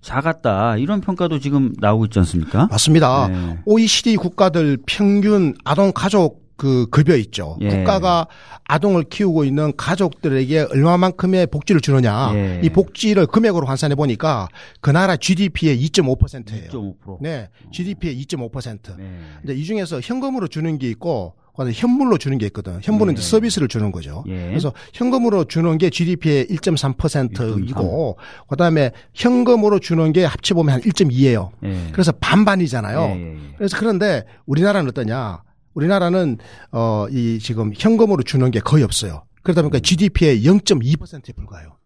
작았다 0.00 0.76
이런 0.76 1.00
평가도 1.00 1.40
지금 1.40 1.72
나오고 1.78 2.04
있지 2.06 2.18
않습니까? 2.20 2.68
맞습니다. 2.70 3.28
네. 3.28 3.58
OECD 3.64 4.16
국가들 4.16 4.78
평균 4.86 5.54
아동 5.64 5.92
가족 5.92 6.43
그 6.56 6.86
급여 6.90 7.16
있죠. 7.16 7.56
예. 7.60 7.68
국가가 7.68 8.26
아동을 8.64 9.04
키우고 9.04 9.44
있는 9.44 9.72
가족들에게 9.76 10.68
얼마만큼의 10.70 11.48
복지를 11.48 11.80
주느냐. 11.80 12.32
예. 12.34 12.60
이 12.62 12.70
복지를 12.70 13.26
금액으로 13.26 13.66
환산해 13.66 13.94
보니까 13.94 14.48
그 14.80 14.90
나라 14.90 15.16
GDP의 15.16 15.78
2.5%예요. 15.86 16.70
2.5%. 16.70 17.18
네. 17.20 17.48
GDP의 17.72 18.22
2.5%. 18.22 18.96
네. 18.98 19.04
이제 19.44 19.54
이 19.54 19.64
중에서 19.64 20.00
현금으로 20.00 20.48
주는 20.48 20.78
게 20.78 20.88
있고 20.90 21.34
그다음에 21.52 21.72
현물로 21.72 22.18
주는 22.18 22.36
게 22.38 22.46
있거든. 22.46 22.80
현물은 22.82 23.12
예. 23.12 23.14
이제 23.14 23.22
서비스를 23.28 23.68
주는 23.68 23.92
거죠. 23.92 24.24
예. 24.26 24.48
그래서 24.48 24.72
현금으로 24.92 25.44
주는 25.44 25.78
게 25.78 25.88
GDP의 25.88 26.46
1.3%이고 26.46 28.18
그다음에 28.48 28.90
현금으로 29.14 29.78
주는 29.78 30.12
게 30.12 30.24
합쳐 30.24 30.54
보면 30.54 30.74
한 30.74 30.80
1.2예요. 30.80 31.50
예. 31.64 31.88
그래서 31.92 32.10
반반이잖아요. 32.12 33.00
예, 33.00 33.36
그래서 33.56 33.76
그런데 33.78 34.24
우리나라는 34.46 34.88
어떠냐? 34.88 35.42
우리나라는 35.74 36.38
어 36.72 37.06
이 37.10 37.38
지금 37.40 37.72
현금으로 37.74 38.22
주는 38.22 38.50
게 38.50 38.60
거의 38.60 38.82
없어요. 38.84 39.24
그러다 39.42 39.62
보니까 39.62 39.78
GDP의 39.78 40.42
0.2%에 40.44 41.32
불과해요. 41.34 41.76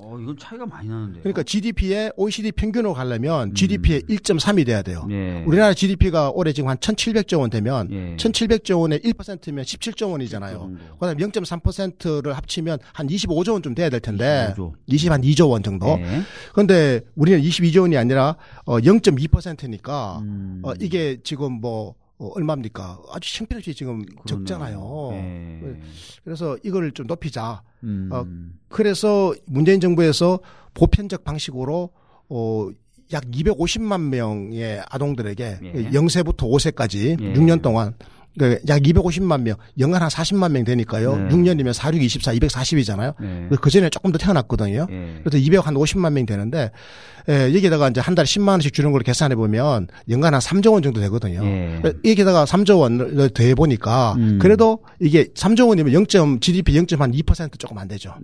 어, 0.00 0.16
이건 0.20 0.36
차이가 0.38 0.64
많이 0.64 0.88
나는데. 0.88 1.20
그러니까 1.20 1.42
GDP의 1.42 2.12
OECD 2.16 2.52
평균으로 2.52 2.94
가려면 2.94 3.48
음. 3.50 3.54
GDP의 3.54 4.02
1.3이 4.02 4.64
돼야 4.64 4.80
돼요. 4.82 5.04
예. 5.10 5.42
우리나라 5.44 5.74
GDP가 5.74 6.30
올해 6.30 6.52
지금 6.52 6.68
한 6.68 6.76
1,700조 6.76 7.40
원 7.40 7.50
되면 7.50 7.88
예. 7.90 8.16
1,700조 8.16 8.78
원의 8.80 9.00
1%면 9.00 9.64
17조 9.64 10.12
원이잖아요. 10.12 10.70
그다음에 11.00 11.16
0.3%를 11.24 12.32
합치면 12.36 12.78
한 12.92 13.08
25조 13.08 13.52
원 13.54 13.62
좀 13.62 13.74
돼야 13.74 13.90
될 13.90 13.98
텐데 13.98 14.54
25조. 14.56 14.72
20 14.86 15.10
한 15.10 15.22
2조 15.22 15.50
원 15.50 15.62
정도. 15.64 15.88
예. 15.98 16.22
그런데 16.52 17.00
우리는 17.16 17.40
22조 17.40 17.80
원이 17.80 17.96
아니라 17.96 18.36
어 18.66 18.78
0.2%니까 18.78 20.18
음. 20.22 20.60
어 20.62 20.74
이게 20.80 21.18
지금 21.24 21.54
뭐 21.60 21.94
어, 22.18 22.30
얼마입니까? 22.34 23.00
아주 23.12 23.40
형편없이 23.40 23.74
지금 23.74 24.04
그러네요. 24.04 24.24
적잖아요. 24.26 25.08
네. 25.12 25.80
그래서 26.24 26.56
이걸 26.64 26.90
좀 26.92 27.06
높이자. 27.06 27.62
음. 27.84 28.08
어, 28.12 28.24
그래서 28.68 29.34
문재인 29.46 29.80
정부에서 29.80 30.40
보편적 30.74 31.24
방식으로 31.24 31.90
어, 32.28 32.68
약 33.12 33.24
250만 33.24 34.08
명의 34.08 34.82
아동들에게 34.90 35.58
예. 35.62 35.72
0세부터 35.90 36.38
5세까지 36.38 37.20
예. 37.20 37.32
6년 37.34 37.62
동안 37.62 37.94
그러니까 38.38 38.60
약 38.68 38.82
250만 38.82 39.42
명, 39.42 39.56
연간 39.78 40.02
한 40.02 40.08
40만 40.08 40.52
명 40.52 40.64
되니까요. 40.64 41.16
네. 41.16 41.28
6년이면 41.28 41.72
4, 41.72 41.92
6, 41.92 42.02
24, 42.02 42.32
240이잖아요. 42.32 43.14
네. 43.20 43.48
그 43.60 43.70
전에 43.70 43.90
조금 43.90 44.12
더 44.12 44.18
태어났거든요. 44.18 44.86
네. 44.88 45.20
그래서 45.24 45.44
250만 45.44 46.12
명 46.12 46.24
되는데, 46.24 46.70
예, 47.28 47.54
여기다가 47.54 47.88
이제 47.88 48.00
한 48.00 48.14
달에 48.14 48.24
10만 48.24 48.48
원씩 48.48 48.72
주는 48.72 48.90
걸 48.92 49.02
계산해 49.02 49.34
보면 49.34 49.88
연간 50.08 50.32
한 50.32 50.40
3조 50.40 50.72
원 50.72 50.82
정도 50.82 51.00
되거든요. 51.00 51.42
네. 51.42 51.82
여기다가 52.04 52.44
3조 52.44 52.80
원을 52.80 53.30
더해 53.30 53.54
보니까 53.54 54.14
음. 54.16 54.38
그래도 54.40 54.78
이게 55.00 55.24
3조 55.34 55.68
원이면 55.68 55.92
0. 55.92 56.06
GDP 56.40 56.74
0.2% 56.74 57.58
조금 57.58 57.76
안 57.78 57.88
되죠. 57.88 58.14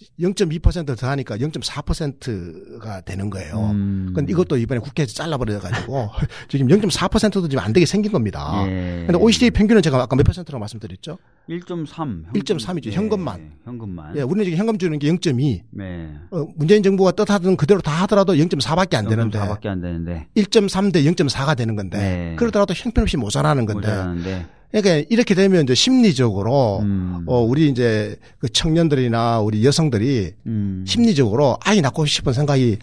네. 0.00 0.26
0.2% 0.26 0.98
더 0.98 1.08
하니까 1.08 1.36
0.4%가 1.38 3.00
되는 3.02 3.30
거예요. 3.30 3.70
음. 3.72 4.12
근데 4.14 4.32
이것도 4.32 4.56
이번에 4.56 4.80
국회에서 4.80 5.14
잘라버려 5.14 5.60
가지고 5.60 6.10
지금 6.48 6.68
0.4%도 6.68 7.48
지금 7.48 7.64
안 7.64 7.72
되게 7.72 7.86
생긴 7.86 8.12
겁니다. 8.12 8.64
예. 8.66 9.04
근데 9.06 9.16
OECD 9.18 9.50
평균은 9.50 9.82
제가 9.82 10.02
아까 10.02 10.16
몇 10.16 10.24
퍼센트라고 10.24 10.60
말씀드렸죠? 10.60 11.18
1.3. 11.48 12.32
1.3이죠. 12.32 12.86
예. 12.86 12.90
현금만. 12.92 13.52
현금만. 13.64 14.16
예, 14.16 14.22
우리는 14.22 14.44
지금 14.44 14.58
현금 14.58 14.78
주는 14.78 14.98
게 14.98 15.08
0.2. 15.12 15.62
네. 15.70 16.14
어, 16.30 16.46
문재인 16.56 16.82
정부가 16.82 17.12
뜻하던 17.12 17.56
그대로 17.56 17.80
다 17.80 17.92
하더라도 18.02 18.34
0.4밖에 18.34 18.94
안 18.94 19.08
되는데. 19.08 19.38
4밖에 19.38 19.66
안 19.66 19.80
되는데. 19.80 20.28
1.3 20.36 20.92
대 20.92 21.02
0.4가 21.02 21.56
되는 21.56 21.76
건데. 21.76 21.98
네. 21.98 22.36
그러더라도 22.36 22.74
형편없이 22.74 23.16
모자라는 23.16 23.66
건데. 23.66 23.88
모자라는데. 23.88 24.46
그러니까 24.80 25.06
이렇게 25.08 25.36
되면 25.36 25.62
이제 25.62 25.74
심리적으로 25.74 26.80
음. 26.80 27.22
어 27.26 27.40
우리 27.40 27.68
이제 27.68 28.16
그 28.38 28.48
청년들이나 28.48 29.38
우리 29.38 29.64
여성들이 29.64 30.32
음. 30.46 30.84
심리적으로 30.86 31.56
아이 31.64 31.80
낳고 31.80 32.06
싶은 32.06 32.32
생각이 32.32 32.78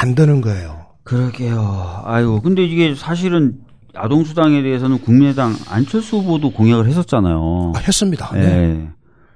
안 0.00 0.16
드는 0.16 0.40
거예요. 0.40 0.86
그러게요. 1.04 2.02
아유, 2.04 2.40
근데 2.42 2.64
이게 2.64 2.94
사실은 2.96 3.58
아동 3.94 4.24
수당에 4.24 4.62
대해서는 4.62 4.98
국민의당 4.98 5.54
안철수 5.68 6.16
후보도 6.16 6.50
공약을 6.50 6.88
했었잖아요. 6.88 7.72
아, 7.76 7.78
했습니다. 7.78 8.30
네. 8.32 8.40
네. 8.40 8.88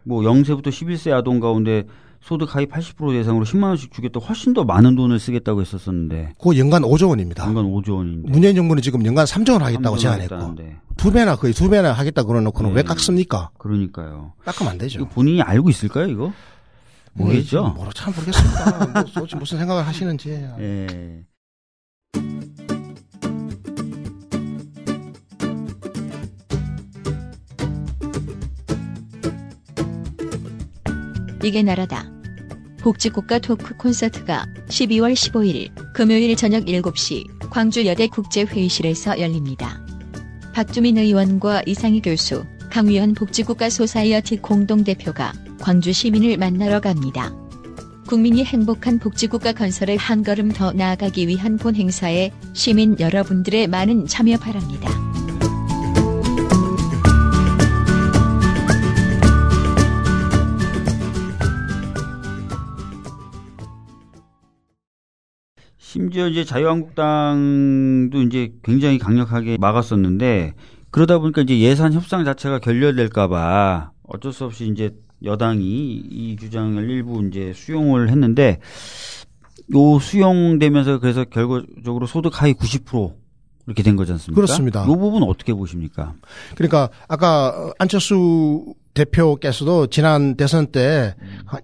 뭐 0.03 0.23
0세부터 0.23 0.69
11세 0.69 1.13
아동 1.13 1.39
가운데 1.39 1.85
소득 2.27 2.57
하위 2.57 2.67
80% 2.67 3.13
대상으로 3.13 3.45
10만 3.45 3.65
원씩 3.69 3.93
주겠다 3.93 4.19
훨씬 4.19 4.53
더 4.53 4.65
많은 4.65 4.97
돈을 4.97 5.21
쓰겠다고 5.21 5.61
했었었는데. 5.61 6.33
그거 6.37 6.57
연간 6.57 6.83
5조 6.83 7.09
원입니다. 7.09 7.47
연간 7.47 7.65
5조 7.67 7.99
원인데. 7.99 8.29
문재인 8.29 8.57
정부는 8.57 8.83
지금 8.83 9.07
연간 9.07 9.27
3조 9.27 9.53
원 9.53 9.63
하겠다고 9.63 9.97
제안했고. 9.97 10.57
두 10.97 11.13
배나 11.13 11.37
거의 11.37 11.55
두 11.55 11.71
배나 11.71 11.93
하겠다 11.93 12.25
그러놓고는 12.25 12.71
네. 12.71 12.77
왜 12.79 12.83
깎습니까? 12.83 13.51
그러니까요. 13.59 14.33
깎으면 14.45 14.73
안 14.73 14.79
되죠. 14.79 15.07
본인이 15.07 15.41
알고 15.41 15.71
있을까요, 15.71 16.09
이거? 16.09 16.33
모르겠죠. 17.13 17.73
뭐로 17.77 17.93
참 17.93 18.13
모르겠습니다. 18.13 19.05
뭐, 19.15 19.27
무슨 19.39 19.59
생각을 19.59 19.87
하시는지. 19.87 20.31
예. 20.59 21.23
이게 31.45 31.63
나라다. 31.63 32.16
복지국가 32.87 33.41
토크 33.41 33.77
콘서트가 33.77 34.47
12월 34.69 35.13
15일 35.13 35.93
금요일 35.93 36.37
저녁 36.37 36.67
7시 36.67 37.51
광주 37.51 37.85
여대 37.85 38.07
국제회의실에서 38.07 39.19
열립니다. 39.19 39.85
박주민 40.55 40.97
의원과 40.97 41.65
이상희 41.67 42.01
교수, 42.03 42.45
강위현 42.71 43.15
복지국가 43.15 43.71
소사이어티 43.71 44.37
공동대표가 44.37 45.33
광주 45.61 45.93
시민을 45.93 46.37
만나러 46.37 46.81
갑니다. 46.81 47.35
국민이 48.07 48.45
행복한 48.45 49.01
복지국가 49.01 49.53
건설을 49.53 49.97
한 49.97 50.23
걸음 50.23 50.53
더 50.53 50.71
나아가기 50.71 51.27
위한 51.27 51.57
본 51.57 51.75
행사에 51.75 52.31
시민 52.53 53.01
여러분들의 53.01 53.67
많은 53.67 54.07
참여 54.07 54.37
바랍니다. 54.37 55.06
심지어 65.97 66.29
이제 66.29 66.45
자유한국당도 66.45 68.21
이제 68.25 68.53
굉장히 68.63 68.99
강력하게 68.99 69.57
막았었는데 69.59 70.53
그러다 70.91 71.19
보니까 71.19 71.41
이제 71.41 71.59
예산 71.61 71.95
협상 71.95 72.23
자체가 72.23 72.59
결렬될까봐 72.59 73.93
어쩔 74.03 74.31
수 74.35 74.45
없이 74.45 74.69
이제 74.69 74.95
여당이 75.25 75.65
이 75.65 76.37
주장을 76.39 76.91
일부 76.91 77.27
이제 77.27 77.55
수용을 77.55 78.11
했는데 78.11 78.59
요 79.75 79.99
수용되면서 79.99 80.99
그래서 80.99 81.25
결과적으로 81.25 82.05
소득 82.07 82.43
하위 82.43 82.53
90% 82.53 83.15
이렇게 83.67 83.83
된 83.83 83.97
거지 83.97 84.13
않습니까? 84.13 84.35
그렇습니다. 84.41 84.85
이 84.85 84.87
부분 84.87 85.23
어떻게 85.25 85.53
보십니까? 85.55 86.15
그러니까 86.55 86.89
아까 87.09 87.73
안철수 87.79 88.75
대표께서도 88.95 89.89
지난 89.89 90.37
대선 90.37 90.67
때 90.69 91.15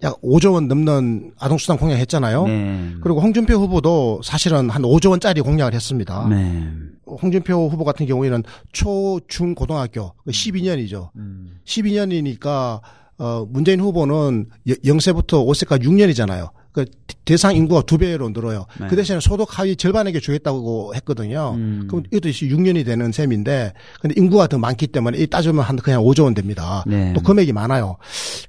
약 0.02 0.20
5조 0.22 0.54
원 0.54 0.68
넘는 0.68 1.32
아동수당 1.38 1.76
공약했잖아요. 1.78 2.46
네. 2.46 2.90
그리고 3.00 3.20
홍준표 3.20 3.54
후보도 3.54 4.20
사실은 4.22 4.70
한 4.70 4.82
5조 4.82 5.10
원짜리 5.10 5.40
공약을 5.40 5.74
했습니다. 5.74 6.26
네. 6.28 6.68
홍준표 7.06 7.68
후보 7.68 7.84
같은 7.84 8.06
경우에는 8.06 8.42
초, 8.72 9.20
중, 9.28 9.54
고등학교 9.54 10.12
12년이죠. 10.28 11.10
음. 11.16 11.58
12년이니까 11.64 12.80
어 13.18 13.46
문재인 13.48 13.80
후보는 13.80 14.46
0세부터 14.66 15.44
5세까지 15.46 15.82
6년이잖아요. 15.84 16.50
그 16.72 16.86
대상 17.24 17.54
인구가 17.54 17.82
두 17.82 17.98
배로 17.98 18.30
늘어요. 18.30 18.66
네. 18.80 18.86
그 18.88 18.96
대신에 18.96 19.20
소득 19.20 19.58
하위 19.58 19.76
절반에게 19.76 20.20
주겠다고 20.20 20.94
했거든요. 20.96 21.52
음. 21.54 21.86
그럼 21.88 22.04
이것도 22.10 22.30
6년이 22.30 22.84
되는 22.84 23.12
셈인데 23.12 23.74
근데 24.00 24.14
인구가 24.18 24.46
더 24.46 24.58
많기 24.58 24.86
때문에 24.86 25.18
이 25.18 25.26
따지면 25.26 25.64
한 25.64 25.76
그냥 25.76 26.02
5조 26.02 26.24
원 26.24 26.34
됩니다. 26.34 26.82
네. 26.86 27.12
또 27.12 27.20
금액이 27.20 27.52
많아요. 27.52 27.96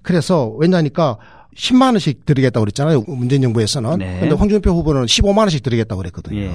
그래서 0.01 0.47
왜냐니까 0.57 1.17
10만 1.55 1.91
원씩 1.91 2.25
드리겠다고 2.25 2.63
그랬잖아요. 2.63 3.03
문재인 3.07 3.41
정부에서는. 3.41 3.99
네. 3.99 4.19
근데 4.21 4.35
홍준표 4.35 4.71
후보는 4.71 5.05
15만 5.05 5.39
원씩 5.39 5.61
드리겠다고 5.61 5.99
그랬거든요. 5.99 6.39
예. 6.39 6.51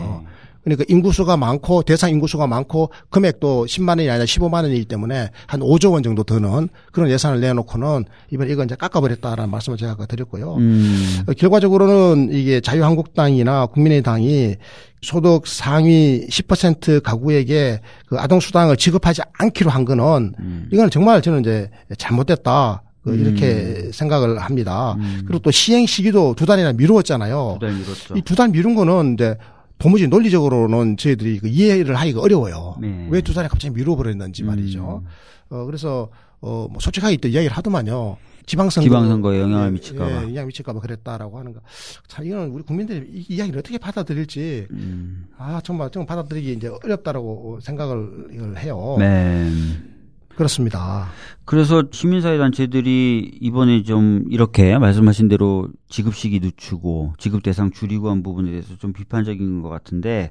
그러니까 0.76 0.84
인구수가 0.92 1.36
많고 1.36 1.82
대상 1.82 2.10
인구수가 2.10 2.46
많고 2.46 2.90
금액도 3.10 3.66
10만 3.66 3.90
원이 3.90 4.10
아니라 4.10 4.24
15만 4.24 4.62
원이기 4.64 4.84
때문에 4.86 5.30
한 5.46 5.60
5조 5.60 5.92
원 5.92 6.02
정도 6.02 6.22
드는 6.24 6.68
그런 6.92 7.10
예산을 7.10 7.40
내놓고는 7.40 8.04
이번 8.30 8.50
이건 8.50 8.66
이제 8.66 8.74
깎아버렸다라는 8.74 9.50
말씀을 9.50 9.78
제가 9.78 9.96
드렸고요. 10.06 10.54
음. 10.56 11.24
결과적으로는 11.36 12.28
이게 12.32 12.60
자유한국당이나 12.60 13.66
국민의당이 13.66 14.56
소득 15.02 15.46
상위 15.46 16.26
10% 16.28 17.02
가구에게 17.02 17.80
그 18.06 18.18
아동수당을 18.18 18.76
지급하지 18.76 19.22
않기로 19.38 19.70
한 19.70 19.84
거는 19.84 20.34
음. 20.38 20.68
이건 20.72 20.90
정말 20.90 21.22
저는 21.22 21.40
이제 21.40 21.70
잘못됐다. 21.96 22.82
그 23.04 23.14
이렇게 23.14 23.84
음. 23.86 23.90
생각을 23.92 24.38
합니다. 24.38 24.94
음. 24.98 25.22
그리고 25.24 25.38
또 25.38 25.50
시행 25.50 25.86
시기도 25.86 26.34
두 26.34 26.46
달이나 26.46 26.72
미루었잖아요. 26.72 27.58
두 27.60 27.66
달 27.66 27.74
미뤘죠. 27.76 28.16
이 28.16 28.22
두 28.22 28.34
달 28.34 28.48
미룬 28.48 28.74
거는 28.74 29.14
이제 29.14 29.36
도무지 29.78 30.08
논리적으로는 30.08 30.96
저희들이 30.96 31.38
그 31.38 31.48
이해를 31.48 31.94
하기가 31.94 32.20
어려워요. 32.20 32.76
네. 32.80 33.06
왜두 33.10 33.32
달에 33.32 33.48
갑자기 33.48 33.74
미뤄버렸는지 33.74 34.42
말이죠. 34.42 35.02
음. 35.04 35.08
어, 35.50 35.64
그래서, 35.64 36.08
어, 36.40 36.66
뭐 36.70 36.78
솔직하게 36.80 37.16
또 37.18 37.28
이야기를 37.28 37.56
하더만요. 37.56 38.16
지방선거. 38.46 38.84
지방선거에 38.84 39.40
영향을 39.40 39.72
미칠까봐. 39.72 40.10
예, 40.10 40.22
영향 40.28 40.46
미칠까봐 40.46 40.80
그랬다라고 40.80 41.38
하는 41.38 41.52
거. 41.52 41.60
참, 42.08 42.26
이거는 42.26 42.50
우리 42.50 42.62
국민들이 42.62 43.06
이 43.12 43.34
이야기를 43.34 43.58
어떻게 43.58 43.78
받아들일지, 43.78 44.66
음. 44.70 45.26
아, 45.36 45.60
정말, 45.62 45.90
좀 45.90 46.06
받아들이기 46.06 46.54
이제 46.54 46.68
어렵다라고 46.82 47.60
생각을 47.60 48.58
해요. 48.58 48.96
네. 48.98 49.50
그렇습니다. 50.38 51.08
그래서 51.44 51.82
시민사회 51.90 52.38
단체들이 52.38 53.38
이번에 53.40 53.82
좀 53.82 54.22
이렇게 54.30 54.78
말씀하신 54.78 55.26
대로 55.26 55.66
지급 55.88 56.14
시기 56.14 56.38
늦추고 56.38 57.14
지급 57.18 57.42
대상 57.42 57.72
줄이고 57.72 58.08
한 58.08 58.22
부분에 58.22 58.52
대해서 58.52 58.76
좀 58.76 58.92
비판적인 58.92 59.62
것 59.62 59.68
같은데 59.68 60.30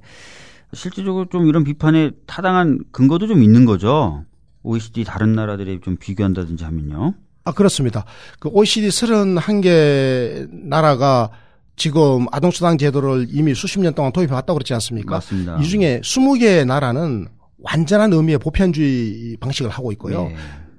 실질적으로 0.72 1.26
좀 1.30 1.48
이런 1.48 1.66
비판에 1.66 2.12
타당한 2.26 2.80
근거도 2.94 3.28
좀 3.28 3.44
있는 3.44 3.66
거죠. 3.66 4.24
OECD 4.64 5.04
다른 5.04 5.34
나라들에 5.34 5.82
좀 5.82 5.98
비교한다든지 5.98 6.64
하면요. 6.64 7.14
아, 7.44 7.52
그렇습니다. 7.52 8.06
그 8.40 8.48
OECD 8.48 8.88
31개 8.88 10.48
나라가 10.52 11.32
지금 11.76 12.28
아동수당 12.32 12.78
제도를 12.78 13.28
이미 13.30 13.54
수십 13.54 13.82
년 13.82 13.94
동안 13.94 14.14
도입해 14.14 14.34
왔다고 14.34 14.54
그렇지 14.54 14.74
않습니까? 14.74 15.16
맞습니다. 15.16 15.58
이 15.60 15.66
중에 15.66 16.00
20개 16.02 16.66
나라는 16.66 17.28
완전한 17.60 18.14
의미의 18.14 18.38
보편주의 18.38 19.38
방식을 19.40 19.70
하고 19.70 19.92
있고요. 19.94 20.24
네. 20.24 20.36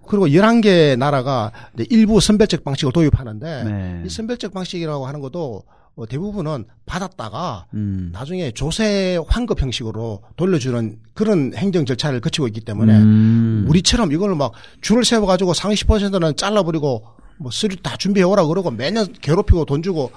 그리고 0.06 0.26
11개 0.28 0.96
나라가 0.96 1.52
일부 1.90 2.20
선별적 2.20 2.64
방식을 2.64 2.92
도입하는데 2.92 3.64
네. 3.64 4.02
이 4.06 4.08
선별적 4.08 4.54
방식이라고 4.54 5.06
하는 5.06 5.20
것도 5.20 5.62
어, 5.96 6.06
대부분은 6.06 6.64
받았다가 6.86 7.66
음. 7.74 8.10
나중에 8.12 8.52
조세 8.52 9.18
환급 9.26 9.60
형식으로 9.60 10.22
돌려주는 10.36 10.96
그런 11.12 11.52
행정 11.56 11.84
절차를 11.84 12.20
거치고 12.20 12.46
있기 12.46 12.60
때문에 12.60 12.96
음. 12.96 13.66
우리처럼 13.68 14.12
이걸 14.12 14.36
막 14.36 14.52
줄을 14.80 15.04
세워가지고 15.04 15.54
상위 15.54 15.74
10%는 15.74 16.36
잘라버리고 16.36 17.04
뭐 17.38 17.50
수리 17.50 17.76
다 17.82 17.96
준비해 17.96 18.24
오라 18.24 18.46
그러고 18.46 18.70
매년 18.70 19.12
괴롭히고 19.12 19.64
돈 19.64 19.82
주고 19.82 20.12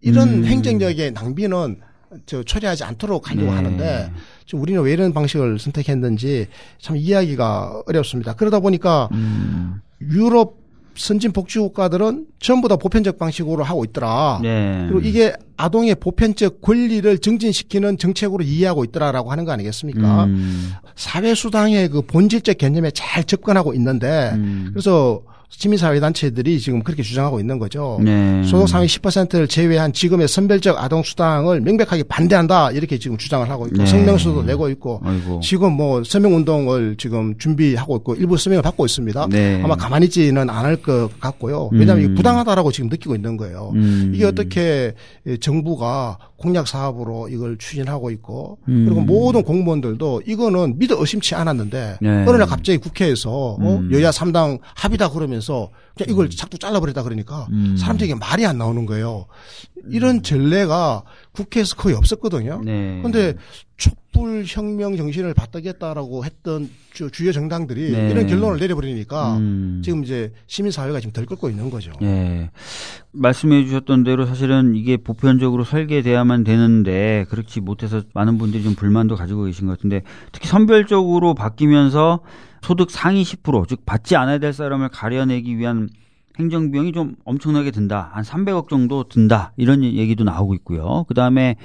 이런 0.00 0.28
음. 0.28 0.44
행정력의 0.46 1.12
낭비는 1.12 1.80
저 2.24 2.42
처리하지 2.42 2.84
않도록 2.84 3.30
하려고 3.30 3.50
네. 3.50 3.56
하는데 3.56 4.12
지금 4.48 4.62
우리는 4.62 4.80
왜 4.80 4.94
이런 4.94 5.12
방식을 5.12 5.58
선택했는지 5.58 6.46
참 6.80 6.96
이해하기가 6.96 7.82
어렵습니다. 7.86 8.32
그러다 8.32 8.60
보니까 8.60 9.10
음. 9.12 9.82
유럽 10.00 10.56
선진 10.94 11.32
복지 11.32 11.58
국가들은 11.58 12.24
전부 12.40 12.66
다 12.66 12.76
보편적 12.76 13.18
방식으로 13.18 13.62
하고 13.62 13.84
있더라. 13.84 14.40
네. 14.42 14.86
그리고 14.88 15.06
이게 15.06 15.34
아동의 15.58 15.96
보편적 15.96 16.62
권리를 16.62 17.18
증진시키는 17.18 17.98
정책으로 17.98 18.42
이해하고 18.42 18.84
있더라라고 18.84 19.30
하는 19.30 19.44
거 19.44 19.52
아니겠습니까? 19.52 20.24
음. 20.24 20.72
사회수당의 20.96 21.90
그 21.90 22.00
본질적 22.00 22.56
개념에 22.56 22.90
잘 22.92 23.24
접근하고 23.24 23.74
있는데 23.74 24.30
음. 24.32 24.70
그래서 24.72 25.20
시민사회단체들이 25.48 26.60
지금 26.60 26.82
그렇게 26.82 27.02
주장하고 27.02 27.40
있는 27.40 27.58
거죠. 27.58 27.98
네. 28.02 28.42
소득 28.44 28.68
상위 28.68 28.86
10%를 28.86 29.48
제외한 29.48 29.92
지금의 29.92 30.28
선별적 30.28 30.78
아동 30.82 31.02
수당을 31.02 31.60
명백하게 31.62 32.04
반대한다 32.04 32.70
이렇게 32.72 32.98
지금 32.98 33.16
주장을 33.16 33.48
하고 33.48 33.66
있고 33.66 33.78
네. 33.78 33.86
성명서도 33.86 34.42
내고 34.42 34.68
있고 34.68 35.00
아이고. 35.04 35.40
지금 35.40 35.72
뭐 35.72 36.04
서명 36.04 36.36
운동을 36.36 36.96
지금 36.96 37.36
준비하고 37.38 37.96
있고 37.96 38.14
일부 38.14 38.36
서명을 38.36 38.62
받고 38.62 38.84
있습니다. 38.86 39.28
네. 39.30 39.60
아마 39.62 39.74
가만히 39.74 40.06
있지는 40.06 40.48
않을 40.48 40.82
것 40.82 41.08
같고요. 41.18 41.70
왜냐하면 41.72 42.10
음. 42.10 42.14
부당하다라고 42.14 42.70
지금 42.70 42.88
느끼고 42.90 43.14
있는 43.14 43.36
거예요. 43.36 43.72
음. 43.74 44.12
이게 44.14 44.26
어떻게 44.26 44.94
정부가 45.40 46.18
공약 46.38 46.68
사업으로 46.68 47.28
이걸 47.28 47.58
추진하고 47.58 48.10
있고 48.12 48.58
음. 48.68 48.84
그리고 48.86 49.00
모든 49.00 49.42
공무원들도 49.42 50.22
이거는 50.24 50.78
믿어 50.78 50.96
의심치 50.98 51.34
않았는데 51.34 51.98
네. 52.00 52.08
어느 52.26 52.36
날 52.36 52.46
갑자기 52.46 52.78
국회에서 52.78 53.30
어? 53.30 53.58
음. 53.58 53.92
여야 53.92 54.10
3당 54.10 54.60
합의다 54.62 55.10
그러면서 55.10 55.70
이걸 56.08 56.30
자꾸 56.30 56.56
음. 56.56 56.58
잘라버리다 56.58 57.02
그러니까 57.02 57.46
음. 57.50 57.76
사람들에게 57.76 58.14
말이 58.16 58.46
안 58.46 58.58
나오는 58.58 58.86
거예요. 58.86 59.26
이런 59.90 60.22
전례가 60.22 61.02
국회에서 61.32 61.76
거의 61.76 61.94
없었거든요. 61.96 62.60
네. 62.64 62.98
그런데 62.98 63.34
촛불 63.76 64.44
혁명 64.46 64.96
정신을 64.96 65.34
바꾸겠다라고 65.34 66.24
했던 66.24 66.68
주, 66.92 67.10
주요 67.10 67.30
정당들이 67.30 67.92
네. 67.92 68.10
이런 68.10 68.26
결론을 68.26 68.58
내려버리니까 68.58 69.36
음. 69.36 69.80
지금 69.84 70.02
이제 70.02 70.32
시민사회가 70.48 70.98
지금 70.98 71.12
들끓고 71.12 71.48
있는 71.48 71.70
거죠. 71.70 71.92
네. 72.00 72.50
말씀해 73.12 73.64
주셨던 73.64 74.02
대로 74.02 74.26
사실은 74.26 74.74
이게 74.74 74.96
보편적으로 74.96 75.62
설계돼야만 75.62 76.42
되는데 76.42 77.24
그렇지 77.30 77.60
못해서 77.60 78.02
많은 78.14 78.36
분들이 78.38 78.64
좀 78.64 78.74
불만도 78.74 79.14
가지고 79.14 79.44
계신 79.44 79.66
것 79.66 79.76
같은데 79.76 80.02
특히 80.32 80.48
선별적으로 80.48 81.34
바뀌면서 81.34 82.20
소득 82.62 82.90
상위 82.90 83.22
10%, 83.22 83.68
즉 83.68 83.84
받지 83.86 84.16
않아야 84.16 84.38
될 84.38 84.52
사람을 84.52 84.88
가려내기 84.88 85.58
위한 85.58 85.88
행정 86.38 86.70
비용이 86.70 86.92
좀 86.92 87.16
엄청나게 87.24 87.72
든다. 87.72 88.10
한 88.12 88.22
300억 88.22 88.68
정도 88.68 89.04
든다. 89.04 89.52
이런 89.56 89.82
얘기도 89.82 90.24
나오고 90.24 90.54
있고요. 90.54 91.04
그 91.08 91.14
다음에 91.14 91.56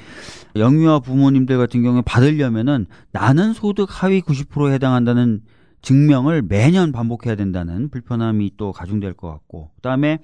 영유아 0.55 0.99
부모님들 0.99 1.57
같은 1.57 1.83
경우에 1.83 2.01
받으려면은 2.03 2.87
나는 3.11 3.53
소득 3.53 3.87
하위 3.89 4.21
90%에 4.21 4.73
해당한다는 4.73 5.41
증명을 5.83 6.41
매년 6.41 6.91
반복해야 6.91 7.35
된다는 7.35 7.89
불편함이 7.89 8.53
또 8.57 8.71
가중될 8.71 9.13
것 9.13 9.29
같고. 9.29 9.69
그 9.75 9.81
다음에 9.81 10.19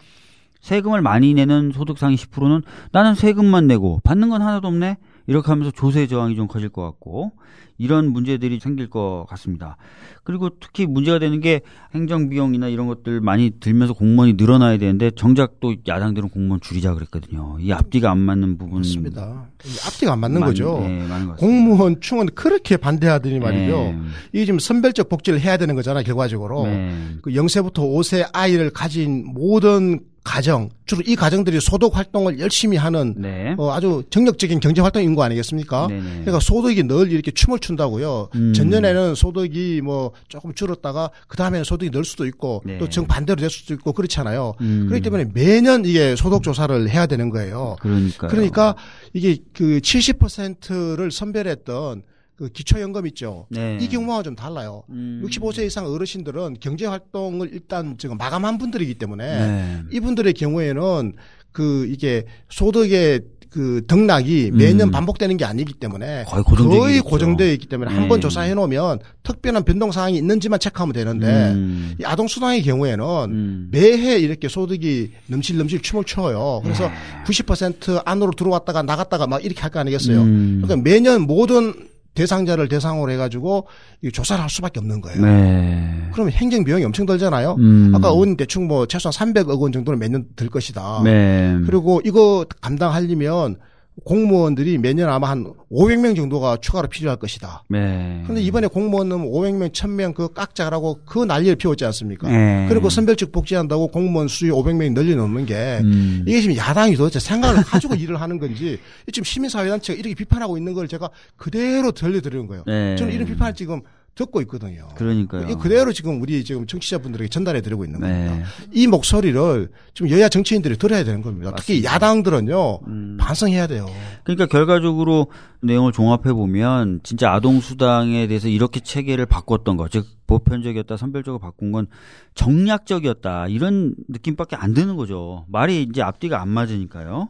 세금을 0.61 1.01
많이 1.01 1.33
내는 1.33 1.71
소득 1.71 1.97
상위 1.97 2.15
10%는 2.15 2.63
나는 2.91 3.13
세금만 3.13 3.67
내고 3.67 4.01
받는 4.03 4.29
건 4.29 4.41
하나도 4.41 4.67
없네? 4.67 4.97
이렇게 5.27 5.47
하면서 5.47 5.71
조세 5.71 6.07
저항이 6.07 6.35
좀 6.35 6.47
커질 6.47 6.69
것 6.69 6.83
같고 6.83 7.31
이런 7.79 8.11
문제들이 8.11 8.59
생길 8.59 8.89
것 8.89 9.25
같습니다. 9.29 9.77
그리고 10.23 10.49
특히 10.59 10.85
문제가 10.85 11.17
되는 11.17 11.39
게 11.39 11.61
행정 11.95 12.29
비용이나 12.29 12.67
이런 12.67 12.87
것들 12.87 13.21
많이 13.21 13.51
들면서 13.59 13.93
공무원이 13.93 14.33
늘어나야 14.33 14.77
되는데 14.77 15.11
정작 15.11 15.59
또 15.61 15.73
야당들은 15.87 16.29
공무원 16.29 16.59
줄이자 16.59 16.93
그랬거든요. 16.93 17.57
이 17.59 17.71
앞뒤가 17.71 18.11
안 18.11 18.19
맞는 18.19 18.57
부분 18.57 18.79
맞습니다. 18.79 19.47
앞뒤가 19.87 20.11
안 20.11 20.19
맞는 20.19 20.41
맞, 20.41 20.47
거죠. 20.47 20.79
네, 20.81 21.07
공무원 21.37 22.01
충원 22.01 22.27
그렇게 22.35 22.75
반대하더니 22.75 23.39
말이죠. 23.39 23.77
네. 23.77 23.99
이게 24.33 24.45
지금 24.45 24.59
선별적 24.59 25.07
복지를 25.07 25.39
해야 25.39 25.55
되는 25.55 25.73
거잖아요. 25.73 26.03
결과적으로 26.03 26.65
네. 26.65 26.93
그 27.21 27.31
0세부터 27.31 27.75
5세 27.75 28.29
아이를 28.33 28.71
가진 28.71 29.25
모든 29.25 30.01
가정 30.23 30.69
주로 30.85 31.01
이 31.05 31.15
가정들이 31.15 31.59
소득 31.61 31.95
활동을 31.95 32.39
열심히 32.39 32.77
하는 32.77 33.13
네. 33.17 33.55
어, 33.57 33.71
아주 33.71 34.03
정력적인 34.09 34.59
경제 34.59 34.81
활동 34.81 35.03
인구 35.03 35.23
아니겠습니까? 35.23 35.87
네네. 35.87 36.01
그러니까 36.01 36.39
소득이 36.39 36.83
늘 36.83 37.11
이렇게 37.11 37.31
춤을 37.31 37.59
춘다고요. 37.59 38.29
음. 38.35 38.53
전년에는 38.53 39.15
소득이 39.15 39.81
뭐 39.81 40.11
조금 40.27 40.53
줄었다가 40.53 41.11
그 41.27 41.37
다음에는 41.37 41.63
소득이 41.63 41.91
늘 41.91 42.05
수도 42.05 42.25
있고 42.25 42.61
네. 42.65 42.77
또 42.77 42.89
정반대로 42.89 43.39
될 43.39 43.49
수도 43.49 43.73
있고 43.73 43.93
그렇잖아요. 43.93 44.55
음. 44.61 44.85
그렇기 44.87 45.03
때문에 45.03 45.25
매년 45.33 45.85
이게 45.85 46.15
소득 46.15 46.43
조사를 46.43 46.89
해야 46.89 47.05
되는 47.05 47.29
거예요. 47.29 47.75
그러니까 47.79 48.27
그러니까 48.27 48.75
이게 49.13 49.37
그 49.53 49.79
70%를 49.79 51.11
선별했던 51.11 52.03
그 52.39 52.47
기초연금 52.47 53.05
있죠. 53.07 53.47
네. 53.49 53.77
이 53.81 53.89
경우와 53.89 54.23
좀 54.23 54.33
달라요. 54.33 54.83
음. 54.91 55.21
65세 55.25 55.65
이상 55.65 55.85
어르신들은 55.85 56.55
경제 56.61 56.85
활동을 56.85 57.49
일단 57.51 57.97
지금 57.97 58.15
마감한 58.17 58.57
분들이기 58.57 58.93
때문에 58.95 59.25
네. 59.25 59.77
이분들의 59.91 60.31
경우에는 60.31 61.13
그 61.51 61.85
이게 61.89 62.23
소득의 62.49 63.19
그 63.49 63.81
등락이 63.87 64.51
매년 64.53 64.89
음. 64.89 64.91
반복되는 64.91 65.35
게 65.35 65.43
아니기 65.43 65.73
때문에 65.73 66.23
거의, 66.25 66.43
거의 66.43 66.99
고정되어 67.01 67.51
있기 67.53 67.65
때문에 67.67 67.91
네. 67.91 67.97
한번 67.99 68.21
조사해 68.21 68.53
놓으면 68.53 68.99
특별한 69.23 69.63
변동 69.65 69.91
사항이 69.91 70.15
있는지만 70.17 70.59
체크하면 70.59 70.93
되는데 70.93 71.25
음. 71.53 71.95
이 71.99 72.05
아동 72.05 72.27
수당의 72.27 72.61
경우에는 72.61 73.05
음. 73.31 73.67
매해 73.71 74.19
이렇게 74.19 74.47
소득이 74.47 75.11
넘실넘실 75.27 75.81
춤을 75.81 76.03
춰요. 76.05 76.61
그래서 76.63 76.87
네. 76.87 76.93
90% 77.25 78.03
안으로 78.05 78.31
들어왔다가 78.31 78.83
나갔다가 78.83 79.27
막 79.27 79.43
이렇게 79.43 79.59
할 79.61 79.71
거 79.71 79.79
아니겠어요. 79.79 80.21
음. 80.21 80.61
그러니까 80.63 80.87
매년 80.89 81.23
모든 81.23 81.88
대상자를 82.15 82.67
대상으로 82.67 83.11
해가지고 83.11 83.67
조사를 84.11 84.41
할 84.41 84.49
수밖에 84.49 84.79
없는 84.79 85.01
거예요. 85.01 85.21
네. 85.21 86.09
그러면 86.11 86.33
행정 86.33 86.63
비용이 86.63 86.83
엄청 86.83 87.05
들잖아요. 87.05 87.55
음. 87.59 87.93
아까 87.95 88.09
의원님 88.09 88.37
대충 88.37 88.67
뭐 88.67 88.85
최소한 88.85 89.13
300억 89.13 89.59
원 89.59 89.71
정도는 89.71 89.99
매년 89.99 90.25
들 90.35 90.49
것이다. 90.49 91.01
네. 91.03 91.57
그리고 91.65 92.01
이거 92.03 92.45
감당하려면 92.61 93.57
공무원들이 94.03 94.77
매년 94.77 95.09
아마 95.09 95.29
한 95.29 95.53
500명 95.71 96.15
정도가 96.15 96.57
추가로 96.57 96.87
필요할 96.87 97.17
것이다. 97.17 97.63
네. 97.69 98.21
그런데 98.23 98.41
이번에 98.41 98.67
공무원은 98.67 99.17
500명, 99.17 99.71
1000명 99.71 100.13
그 100.13 100.31
깍자라고 100.33 101.01
그 101.05 101.23
난리를 101.23 101.55
피웠지 101.55 101.85
않습니까? 101.85 102.29
네. 102.29 102.65
그리고 102.69 102.89
선별직 102.89 103.31
복지한다고 103.31 103.87
공무원 103.87 104.27
수요 104.27 104.55
500명이 104.55 104.93
늘려놓는 104.93 105.45
게 105.45 105.79
음. 105.83 106.23
이게 106.27 106.41
지금 106.41 106.55
야당이 106.55 106.95
도대체 106.95 107.19
생각을 107.19 107.63
가지고 107.63 107.95
일을 107.99 108.19
하는 108.21 108.39
건지 108.39 108.79
지금 109.11 109.23
시민사회단체가 109.23 109.99
이렇게 109.99 110.15
비판하고 110.15 110.57
있는 110.57 110.73
걸 110.73 110.87
제가 110.87 111.09
그대로 111.37 111.91
들려드리는 111.91 112.47
거예요. 112.47 112.63
네. 112.65 112.95
저는 112.95 113.13
이런 113.13 113.27
비판을 113.27 113.53
지금 113.53 113.81
듣고 114.15 114.41
있거든요. 114.41 114.87
그러니까요. 114.95 115.49
이 115.49 115.55
그대로 115.55 115.93
지금 115.93 116.21
우리 116.21 116.43
지금 116.43 116.67
정치자분들에게 116.67 117.29
전달해 117.29 117.61
드리고 117.61 117.85
있는 117.85 118.01
네. 118.01 118.27
겁니다. 118.27 118.49
이 118.73 118.87
목소리를 118.87 119.69
지금 119.93 120.11
여야 120.11 120.27
정치인들이 120.27 120.77
들어야 120.77 121.03
되는 121.03 121.21
겁니다. 121.21 121.51
맞습니다. 121.51 121.61
특히 121.61 121.83
야당들은요 121.83 122.79
음. 122.87 123.17
반성해야 123.19 123.67
돼요. 123.67 123.87
그러니까 124.23 124.45
결과적으로 124.47 125.27
내용을 125.61 125.91
종합해 125.91 126.33
보면 126.33 126.99
진짜 127.03 127.31
아동 127.31 127.61
수당에 127.61 128.27
대해서 128.27 128.47
이렇게 128.47 128.79
체계를 128.79 129.25
바꿨던 129.25 129.77
거, 129.77 129.87
즉 129.87 130.05
보편적이었다, 130.27 130.97
선별적으로 130.97 131.39
바꾼 131.39 131.71
건 131.71 131.87
정략적이었다 132.35 133.47
이런 133.47 133.95
느낌밖에 134.07 134.55
안 134.55 134.73
드는 134.73 134.95
거죠. 134.95 135.45
말이 135.47 135.83
이제 135.83 136.01
앞뒤가 136.01 136.41
안 136.41 136.49
맞으니까요. 136.49 137.29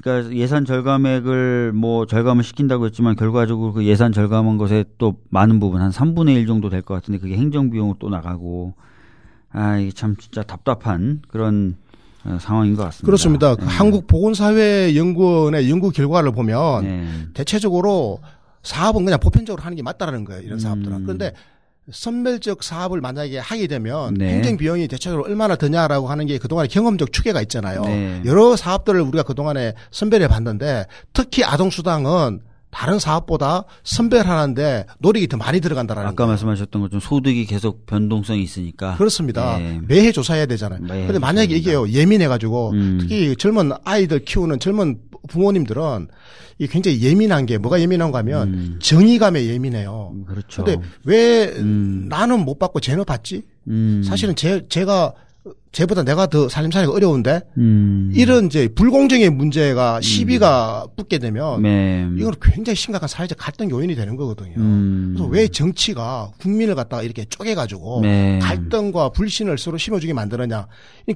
그러니까 0.00 0.34
예산 0.34 0.64
절감액을 0.64 1.72
뭐 1.72 2.06
절감을 2.06 2.42
시킨다고 2.44 2.86
했지만 2.86 3.16
결과적으로 3.16 3.72
그 3.72 3.84
예산 3.84 4.12
절감한 4.12 4.58
것에 4.58 4.84
또 4.98 5.16
많은 5.30 5.60
부분 5.60 5.80
한 5.80 5.90
3분의 5.90 6.34
1 6.36 6.46
정도 6.46 6.68
될 6.68 6.82
것 6.82 6.94
같은데 6.94 7.18
그게 7.18 7.36
행정 7.36 7.70
비용으로 7.70 7.96
또 7.98 8.08
나가고 8.10 8.74
아 9.50 9.78
이게 9.78 9.92
참 9.92 10.16
진짜 10.16 10.42
답답한 10.42 11.22
그런 11.28 11.76
어, 12.24 12.38
상황인 12.40 12.74
것 12.74 12.82
같습니다. 12.84 13.06
그렇습니다. 13.06 13.54
네. 13.54 13.64
한국 13.66 14.06
보건사회 14.06 14.96
연구원의 14.96 15.70
연구 15.70 15.90
결과를 15.90 16.32
보면 16.32 16.82
네. 16.82 17.06
대체적으로 17.34 18.18
사업은 18.62 19.04
그냥 19.04 19.20
보편적으로 19.20 19.62
하는 19.62 19.76
게 19.76 19.82
맞다라는 19.82 20.24
거예요. 20.24 20.40
이런 20.42 20.58
사업들은. 20.58 20.92
음. 20.96 21.02
그런데 21.04 21.32
선별적 21.92 22.62
사업을 22.62 23.00
만약에 23.00 23.38
하게 23.38 23.66
되면 23.66 24.14
네. 24.14 24.34
행정 24.34 24.56
비용이 24.56 24.88
대체적으로 24.88 25.24
얼마나 25.24 25.54
드냐라고 25.56 26.08
하는 26.08 26.26
게 26.26 26.38
그동안에 26.38 26.68
경험적 26.68 27.12
추계가 27.12 27.42
있잖아요. 27.42 27.82
네. 27.82 28.22
여러 28.24 28.56
사업들을 28.56 29.00
우리가 29.00 29.22
그동안에 29.22 29.74
선별해 29.90 30.28
봤는데 30.28 30.86
특히 31.12 31.44
아동 31.44 31.70
수당은 31.70 32.40
다른 32.74 32.98
사업보다 32.98 33.64
선별하는데 33.84 34.86
노력이 34.98 35.28
더 35.28 35.36
많이 35.36 35.60
들어간다라는 35.60 36.08
아까 36.08 36.16
거예요. 36.16 36.28
말씀하셨던 36.28 36.82
것처럼 36.82 37.00
소득이 37.00 37.46
계속 37.46 37.86
변동성이 37.86 38.42
있으니까 38.42 38.96
그렇습니다. 38.96 39.58
네. 39.58 39.80
매해 39.86 40.10
조사해야 40.10 40.46
되잖아요. 40.46 40.80
그런데 40.82 41.20
만약에 41.20 41.54
이게요 41.54 41.88
예민해 41.88 42.26
가지고 42.26 42.70
음. 42.70 42.98
특히 43.00 43.36
젊은 43.36 43.70
아이들 43.84 44.24
키우는 44.24 44.58
젊은 44.58 44.98
부모님들은 45.28 46.08
이 46.58 46.66
굉장히 46.66 47.00
예민한 47.02 47.46
게 47.46 47.58
뭐가 47.58 47.80
예민한가 47.80 48.18
하면 48.18 48.48
음. 48.48 48.78
정의감에 48.82 49.46
예민해요. 49.46 50.10
음, 50.12 50.24
그렇죠. 50.24 50.64
근데 50.64 50.80
왜 51.04 51.46
음. 51.56 52.06
나는 52.08 52.44
못 52.44 52.58
받고 52.58 52.80
쟤는 52.80 53.04
받지? 53.04 53.42
음. 53.68 54.02
사실은 54.04 54.34
제 54.34 54.66
제가 54.68 55.14
쟤보다 55.74 56.04
내가 56.04 56.26
더 56.26 56.48
살림살이가 56.48 56.92
어려운데 56.92 57.42
음. 57.58 58.10
이런 58.14 58.46
이제 58.46 58.68
불공정의 58.68 59.28
문제가 59.30 59.96
음. 59.96 60.02
시비가 60.02 60.84
음. 60.86 60.90
붙게 60.96 61.18
되면 61.18 61.62
네. 61.62 62.06
이건 62.16 62.34
굉장히 62.40 62.76
심각한 62.76 63.08
사회적 63.08 63.36
갈등 63.38 63.68
요인이 63.68 63.96
되는 63.96 64.16
거거든요. 64.16 64.54
음. 64.56 65.14
그래서 65.14 65.28
왜 65.28 65.48
정치가 65.48 66.30
국민을 66.38 66.76
갖다가 66.76 67.02
이렇게 67.02 67.24
쪼개가지고 67.24 68.00
네. 68.02 68.38
갈등과 68.40 69.10
불신을 69.10 69.58
서로 69.58 69.76
심어주게 69.76 70.12
만드느냐 70.12 70.68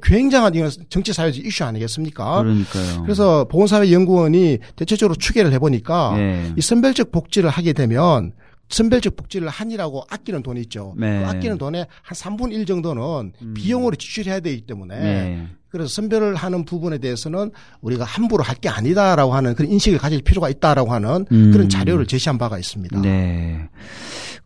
굉장한 0.02 0.56
이건 0.56 0.70
정치 0.90 1.12
사회적 1.12 1.46
이슈 1.46 1.62
아니겠습니까? 1.64 2.42
그러니까요. 2.42 3.02
그래서 3.04 3.44
보건사회연구원이 3.44 4.58
대체적으로 4.74 5.14
추계를 5.14 5.52
해보니까 5.52 6.14
네. 6.16 6.52
이 6.56 6.60
선별적 6.60 7.12
복지를 7.12 7.48
하게 7.48 7.72
되면 7.72 8.32
선별적 8.68 9.16
복지를 9.16 9.48
한이라고 9.48 10.04
아끼는 10.10 10.42
돈이 10.42 10.60
있죠. 10.62 10.94
네. 10.96 11.20
그 11.20 11.26
아끼는 11.26 11.58
돈의 11.58 11.86
한 12.02 12.14
3분 12.14 12.52
1 12.52 12.66
정도는 12.66 13.32
음. 13.40 13.54
비용으로 13.54 13.96
지출해야 13.96 14.40
되기 14.40 14.60
때문에 14.62 14.98
네. 14.98 15.46
그래서 15.70 15.88
선별을 15.88 16.34
하는 16.34 16.64
부분에 16.64 16.98
대해서는 16.98 17.50
우리가 17.82 18.04
함부로 18.04 18.42
할 18.42 18.58
게 18.58 18.68
아니다라고 18.68 19.34
하는 19.34 19.54
그런 19.54 19.70
인식을 19.70 19.98
가질 19.98 20.22
필요가 20.22 20.48
있다라고 20.48 20.92
하는 20.92 21.26
음. 21.30 21.52
그런 21.52 21.68
자료를 21.68 22.06
제시한 22.06 22.36
바가 22.38 22.58
있습니다. 22.58 23.00
네. 23.02 23.68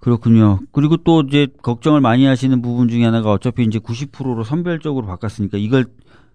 그렇군요. 0.01 0.59
그리고 0.73 0.97
또 0.99 1.23
이제 1.23 1.47
걱정을 1.63 2.01
많이 2.01 2.27
하시는 2.27 2.61
부분 2.61 2.89
중에 2.89 3.05
하나가 3.05 3.31
어차피 3.31 3.63
이제 3.65 3.79
90%로 3.79 4.43
선별적으로 4.45 5.07
바꿨으니까 5.07 5.59
이걸 5.59 5.87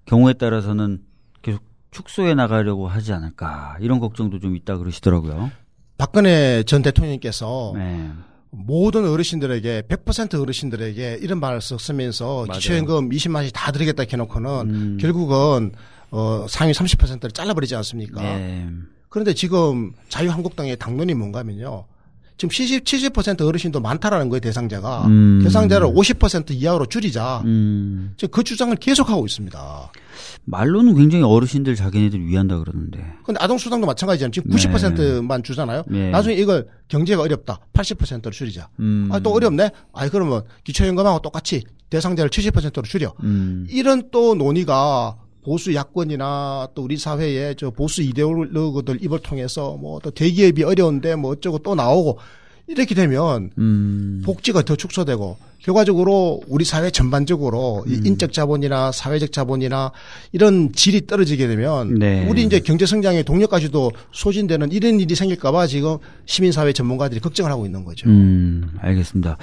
경우에 0.06 0.34
따라서는 0.34 1.02
계속 1.41 1.62
축소해 1.91 2.34
나가려고 2.34 2.88
하지 2.88 3.12
않을까 3.13 3.76
이런 3.82 4.00
걱정도 4.00 4.39
좀 4.39 4.56
있다 4.56 4.78
그러시더라고요. 4.78 5.52
박근혜 5.97 6.63
전 6.63 6.81
대통령께서 6.81 7.73
네. 7.75 8.12
모든 8.49 9.07
어르신들에게 9.07 9.83
100% 9.83 10.41
어르신들에게 10.41 11.19
이런 11.21 11.39
말을 11.39 11.62
쓰면서 11.62 12.45
기초연금 12.51 13.10
20만 13.10 13.36
원씩 13.36 13.53
다 13.53 13.71
드리겠다 13.71 14.03
해놓고는 14.10 14.49
음. 14.69 14.97
결국은 14.99 15.71
어 16.10 16.45
상위 16.47 16.71
30%를 16.71 17.31
잘라버리지 17.31 17.75
않습니까? 17.75 18.21
네. 18.21 18.69
그런데 19.10 19.33
지금 19.33 19.93
자유한국당의 20.10 20.77
당론이 20.77 21.13
뭔가면요. 21.13 21.86
지금 22.38 22.50
70, 22.52 22.84
70% 22.84 23.41
어르신도 23.41 23.80
많다라는 23.80 24.30
거예요, 24.30 24.39
대상자가. 24.39 25.08
음. 25.08 25.41
대상자를 25.43 25.88
50% 25.88 26.52
이하로 26.52 26.86
줄이자. 26.86 27.41
음. 27.45 28.13
지금 28.15 28.32
그 28.32 28.43
주장을 28.43 28.76
계속하고 28.76 29.26
있습니다. 29.26 29.91
말로는 30.45 30.95
굉장히 30.95 31.23
어르신들 31.23 31.76
자기네들 31.76 32.26
위한다 32.26 32.60
그러는데. 32.60 33.04
근데 33.23 33.39
아동수당도 33.41 33.88
마찬가지잖아요. 33.88 34.32
지금 34.32 34.52
90%만 34.52 35.43
주잖아요. 35.43 35.84
네. 35.88 36.12
나중에 36.12 36.36
이걸 36.36 36.67
경제가 36.88 37.23
어렵다. 37.23 37.60
80%로 37.73 38.32
줄이자. 38.32 38.69
음. 38.80 39.10
아, 39.12 39.19
또 39.19 39.32
어렵네? 39.32 39.71
아이, 39.93 40.10
그러면 40.10 40.43
기초연금하고 40.63 41.19
똑같이 41.19 41.63
대상자를 41.89 42.30
70%로 42.30 42.84
줄여. 42.84 43.13
음. 43.23 43.65
이런 43.69 44.10
또 44.12 44.36
논의가 44.36 45.17
보수 45.47 45.73
야권이나 45.73 46.67
또 46.75 46.83
우리 46.83 46.97
사회에 46.97 47.53
저 47.57 47.69
보수 47.71 48.01
이데올로그들 48.01 49.01
입을 49.01 49.19
통해서 49.19 49.77
뭐 49.77 49.97
또 50.03 50.12
대기업이 50.12 50.63
어려운데 50.63 51.15
뭐 51.15 51.31
어쩌고 51.31 51.60
또 51.60 51.73
나오고 51.73 52.19
이렇게 52.67 52.93
되면 52.93 53.49
음. 53.57 54.21
복지가 54.25 54.63
더 54.63 54.75
축소되고 54.75 55.38
결과적으로 55.60 56.41
우리 56.47 56.65
사회 56.65 56.91
전반적으로 56.91 57.86
음. 57.88 58.05
인적 58.05 58.33
자본이나 58.33 58.91
사회적 58.91 59.31
자본이나 59.31 59.91
이런 60.33 60.73
질이 60.73 61.07
떨어지게 61.07 61.47
되면 61.47 61.95
네. 61.95 62.27
우리 62.29 62.43
이제 62.43 62.60
경제 62.60 62.86
성장의 62.86 63.23
동력까지도 63.23 63.91
소진되는 64.12 64.73
이런 64.73 64.99
일이 64.99 65.15
생길까봐 65.15 65.67
지금 65.67 65.97
시민사회 66.25 66.73
전문가들이 66.73 67.21
걱정을 67.21 67.49
하고 67.49 67.65
있는 67.65 67.86
거죠. 67.86 68.10
음, 68.10 68.69
알겠습니다. 68.81 69.38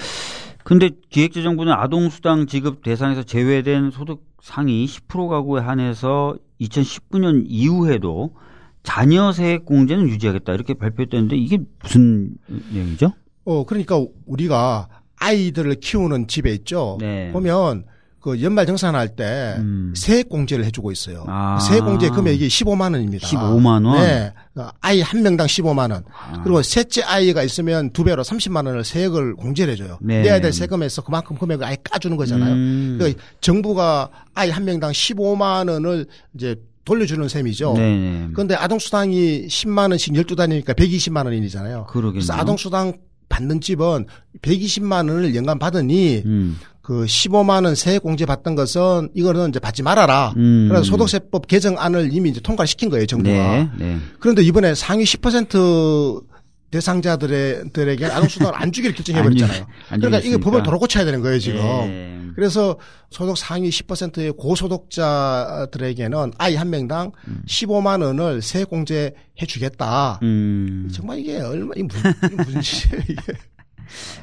근데 0.65 0.91
기획재정부는 1.11 1.73
아동수당 1.73 2.47
지급 2.47 2.83
대상에서 2.83 3.23
제외된 3.23 3.91
소득 3.91 4.34
상위 4.45 4.85
10% 4.85 5.31
가구에 5.31 5.63
한해서 5.63 6.37
2019년 6.61 7.45
이후에도 7.47 8.35
자녀 8.83 9.33
세액 9.33 9.65
공제는 9.65 10.11
유지하겠다 10.11 10.53
이렇게 10.53 10.75
발표했는데 10.75 11.35
이게 11.35 11.61
무슨 11.81 12.35
내용이죠? 12.71 13.15
어 13.47 13.65
그러니까 13.65 14.05
우리가 14.27 14.89
아이들을 15.17 15.77
키우는 15.77 16.29
집에 16.29 16.53
있죠. 16.53 16.99
네. 17.01 17.33
보면 17.33 17.87
그 18.25 18.41
연말 18.41 18.65
정산할 18.65 19.11
때 19.11 19.55
음. 19.59 19.93
세액 19.95 20.31
공제를 20.31 20.65
해주고 20.65 20.91
있어요. 20.93 21.27
아. 21.29 21.59
세액 21.59 21.85
공제 21.85 22.09
금액이 22.09 22.49
15만 22.49 22.95
원입니다. 22.95 23.29
15만 23.29 23.87
원. 23.87 24.01
네, 24.01 24.33
그 24.55 24.63
아이 24.81 25.03
한 25.03 25.23
명당 25.23 25.47
15만 25.47 25.93
원. 25.93 26.05
아. 26.11 26.41
그리고 26.43 26.63
셋째 26.63 27.03
아이가 27.03 27.43
있으면 27.43 27.91
두 27.91 28.03
배로 28.03 28.23
30만 28.23 28.65
원을 28.65 28.83
세액을 28.83 29.35
공제를 29.35 29.75
해줘요. 29.75 29.99
네. 30.01 30.23
내야 30.23 30.41
될 30.41 30.55
세금에서 30.55 31.03
그만큼 31.03 31.37
금액을 31.37 31.67
아예 31.67 31.77
까주는 31.85 32.17
거잖아요. 32.17 32.55
음. 32.55 32.97
그러니까 32.99 33.23
정부가 33.43 34.09
아이 34.33 34.49
한 34.49 34.65
명당 34.65 34.93
15만 34.93 35.71
원을 35.71 36.07
이제 36.35 36.57
돌려주는 36.87 37.29
셈이죠. 37.29 37.75
네. 37.77 38.29
그런데 38.33 38.55
아동수당이 38.55 39.49
10만 39.49 39.91
원씩 39.91 40.15
12단위니까 40.15 40.75
120만 40.75 41.27
원이잖아요. 41.27 41.89
그러겠네요. 41.91 42.13
그래서 42.13 42.33
아동수당 42.33 42.95
받는 43.29 43.61
집은 43.61 44.07
120만 44.41 45.11
원을 45.11 45.35
연간 45.35 45.59
받으니 45.59 46.23
음. 46.25 46.57
그 46.85 47.05
15만 47.07 47.65
원 47.65 47.75
세액 47.75 48.03
공제 48.03 48.27
받던 48.27 48.55
것은 48.57 49.09
이거는 49.15 49.49
이제 49.49 49.59
받지 49.59 49.83
말아라. 49.83 50.35
음. 50.37 50.67
그래서 50.69 50.85
소득세법 50.85 51.49
개정안을 51.49 52.11
이미 52.13 52.29
이제 52.29 52.41
통과를 52.41 52.67
시킨 52.67 52.91
거예요, 52.91 53.07
정부가. 53.07 53.33
네, 53.33 53.71
네. 53.79 53.99
그런데 54.21 54.43
이번에 54.43 54.75
상위 54.75 55.05
10% 55.05 56.23
대상자들에게 56.71 58.05
아동수당을 58.05 58.53
안 58.55 58.71
주기를 58.71 58.95
결정해버렸잖아요. 58.97 59.67
그러니까 59.93 60.19
이게 60.19 60.37
법을 60.37 60.63
도로 60.63 60.79
고쳐야 60.79 61.07
되는 61.07 61.23
거예요, 61.23 61.39
지금. 61.39 61.63
네. 61.63 62.21
그래서 62.35 62.77
소득 63.11 63.39
상위 63.39 63.71
10%의 63.71 64.33
고소득자들에게는 64.33 66.33
아이 66.37 66.55
한 66.55 66.69
명당 66.69 67.13
음. 67.29 67.43
15만 67.49 68.05
원을 68.05 68.43
세액 68.43 68.69
공제해 68.69 69.15
주겠다. 69.47 70.19
음. 70.23 70.91
정말 70.93 71.21
이게 71.21 71.41
얼마, 71.41 71.73
이 71.77 71.83
무슨, 71.83 72.13
무슨 72.37 72.61
짓이에요, 72.61 73.03
이게. 73.09 73.23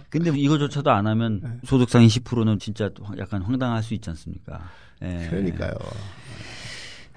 근데 0.10 0.32
이거조차도 0.36 0.92
안 0.92 1.08
하면 1.08 1.40
네. 1.44 1.50
소득 1.66 1.90
상위 1.90 2.08
10%는 2.08 2.60
진짜 2.60 2.90
약간 3.18 3.42
황당할 3.42 3.84
수 3.84 3.94
있지 3.94 4.10
않습니까? 4.10 4.62
네. 5.00 5.28
그러니까요. 5.30 5.74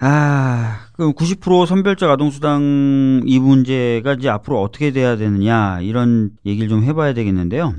아, 0.01 0.87
그럼 0.93 1.13
90% 1.13 1.67
선별적 1.67 2.11
아동수당 2.11 3.23
이 3.27 3.39
문제가 3.39 4.15
이제 4.15 4.29
앞으로 4.29 4.61
어떻게 4.61 4.91
돼야 4.91 5.17
되느냐 5.17 5.81
이런 5.81 6.31
얘기를 6.45 6.69
좀 6.69 6.83
해봐야 6.83 7.15
되겠는데요. 7.15 7.75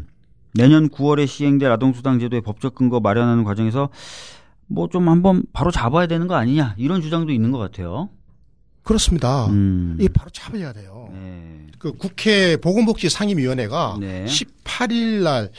내년 0.53 0.89
9월에 0.89 1.27
시행될 1.27 1.69
아동수당 1.71 2.19
제도의 2.19 2.41
법적 2.41 2.75
근거 2.75 2.99
마련하는 3.01 3.43
과정에서 3.43 3.89
뭐 4.67 4.87
좀 4.87 5.09
한번 5.09 5.43
바로 5.53 5.69
잡아야 5.69 6.07
되는 6.07 6.27
거 6.27 6.35
아니냐 6.35 6.73
이런 6.77 7.01
주장도 7.01 7.31
있는 7.31 7.51
것 7.51 7.57
같아요. 7.59 8.09
그렇습니다. 8.85 9.47
음. 9.47 9.97
이게 9.99 10.07
바로 10.07 10.29
잡아야 10.29 10.71
돼요. 10.71 11.09
네. 11.11 11.65
그 11.79 11.91
국회 11.91 12.55
보건복지 12.55 13.09
상임위원회가 13.09 13.97
네. 13.99 14.25
18일 14.25 15.23
날 15.23 15.49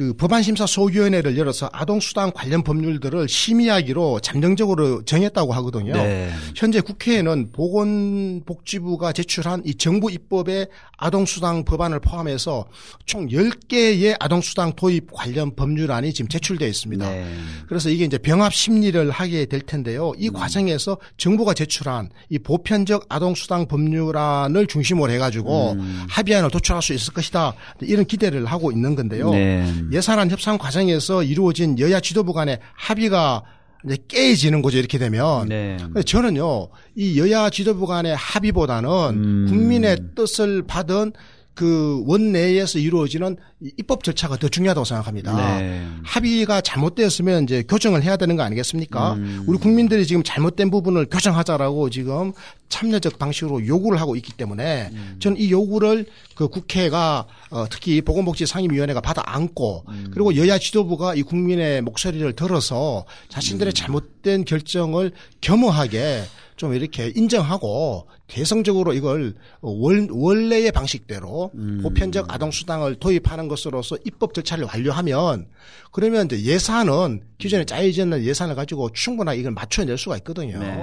그 0.00 0.14
법안심사 0.14 0.64
소위원회를 0.64 1.36
열어서 1.36 1.68
아동수당 1.74 2.32
관련 2.34 2.62
법률들을 2.62 3.28
심의하기로 3.28 4.20
잠정적으로 4.20 5.02
정했다고 5.04 5.52
하거든요. 5.52 5.92
네. 5.92 6.30
현재 6.56 6.80
국회에는 6.80 7.50
보건복지부가 7.52 9.12
제출한 9.12 9.60
이 9.66 9.74
정부 9.74 10.10
입법의 10.10 10.68
아동수당 10.96 11.66
법안을 11.66 12.00
포함해서 12.00 12.64
총 13.04 13.28
10개의 13.28 14.16
아동수당 14.20 14.72
도입 14.74 15.12
관련 15.12 15.54
법률안이 15.54 16.14
지금 16.14 16.30
제출되어 16.30 16.68
있습니다. 16.68 17.10
네. 17.10 17.30
그래서 17.68 17.90
이게 17.90 18.06
이제 18.06 18.16
병합 18.16 18.54
심리를 18.54 19.10
하게 19.10 19.44
될 19.44 19.60
텐데요. 19.60 20.14
이 20.16 20.28
음. 20.28 20.32
과정에서 20.32 20.96
정부가 21.18 21.52
제출한 21.52 22.08
이 22.30 22.38
보편 22.38 22.69
적 22.86 23.04
아동수당 23.08 23.66
법률안을 23.66 24.66
중심으로 24.66 25.12
해가지고 25.12 25.72
음. 25.72 26.04
합의안을 26.08 26.50
도출할 26.50 26.82
수 26.82 26.92
있을 26.94 27.12
것이다. 27.12 27.54
이런 27.80 28.04
기대를 28.04 28.46
하고 28.46 28.72
있는 28.72 28.94
건데요. 28.94 29.30
네. 29.30 29.70
예산안 29.92 30.30
협상 30.30 30.56
과정에서 30.56 31.22
이루어진 31.22 31.78
여야 31.78 32.00
지도부 32.00 32.32
간의 32.32 32.58
합의가 32.74 33.42
이제 33.84 33.96
깨지는 34.08 34.62
거죠 34.62 34.78
이렇게 34.78 34.98
되면 34.98 35.48
네. 35.48 35.78
저는요 36.04 36.68
이 36.96 37.18
여야 37.18 37.48
지도부 37.48 37.86
간의 37.86 38.14
합의보다는 38.14 38.90
음. 38.90 39.46
국민의 39.48 39.98
뜻을 40.14 40.62
받은 40.66 41.12
그 41.54 42.02
원내에서 42.06 42.78
이루어지는 42.78 43.36
입법 43.76 44.02
절차가 44.02 44.38
더 44.38 44.48
중요하다고 44.48 44.84
생각합니다. 44.84 45.58
네. 45.58 45.86
합의가 46.04 46.62
잘못되었으면 46.62 47.44
이제 47.44 47.62
교정을 47.68 48.02
해야 48.02 48.16
되는 48.16 48.36
거 48.36 48.42
아니겠습니까? 48.42 49.14
음. 49.14 49.44
우리 49.46 49.58
국민들이 49.58 50.06
지금 50.06 50.22
잘못된 50.22 50.70
부분을 50.70 51.06
교정하자라고 51.10 51.90
지금 51.90 52.32
참여적 52.70 53.18
방식으로 53.18 53.66
요구를 53.66 54.00
하고 54.00 54.16
있기 54.16 54.32
때문에 54.32 54.90
음. 54.92 55.16
저는 55.18 55.36
이 55.38 55.50
요구를 55.50 56.06
그 56.34 56.48
국회가 56.48 57.26
어, 57.50 57.66
특히 57.68 58.00
보건복지 58.00 58.46
상임위원회가 58.46 59.00
받아 59.00 59.22
안고 59.26 59.84
음. 59.88 60.10
그리고 60.14 60.36
여야 60.36 60.58
지도부가 60.58 61.14
이 61.14 61.22
국민의 61.22 61.82
목소리를 61.82 62.32
들어서 62.34 63.04
자신들의 63.28 63.72
음. 63.72 63.74
잘못된 63.74 64.44
결정을 64.46 65.12
겸허하게 65.42 66.22
좀 66.60 66.74
이렇게 66.74 67.10
인정하고 67.16 68.06
개성적으로 68.26 68.92
이걸 68.92 69.32
원, 69.62 70.08
원래의 70.10 70.72
방식대로 70.72 71.50
음. 71.54 71.80
보편적 71.82 72.30
아동 72.30 72.50
수당을 72.50 72.96
도입하는 72.96 73.48
것으로서 73.48 73.96
입법 74.04 74.34
절차를 74.34 74.66
완료하면 74.66 75.46
그러면 75.90 76.26
이제 76.26 76.42
예산은 76.42 77.22
기존에 77.38 77.64
짜여져 77.64 78.02
있는 78.02 78.22
예산을 78.22 78.56
가지고 78.56 78.90
충분하게 78.92 79.40
이걸 79.40 79.52
맞춰낼 79.52 79.96
수가 79.96 80.18
있거든요. 80.18 80.58
네. 80.58 80.78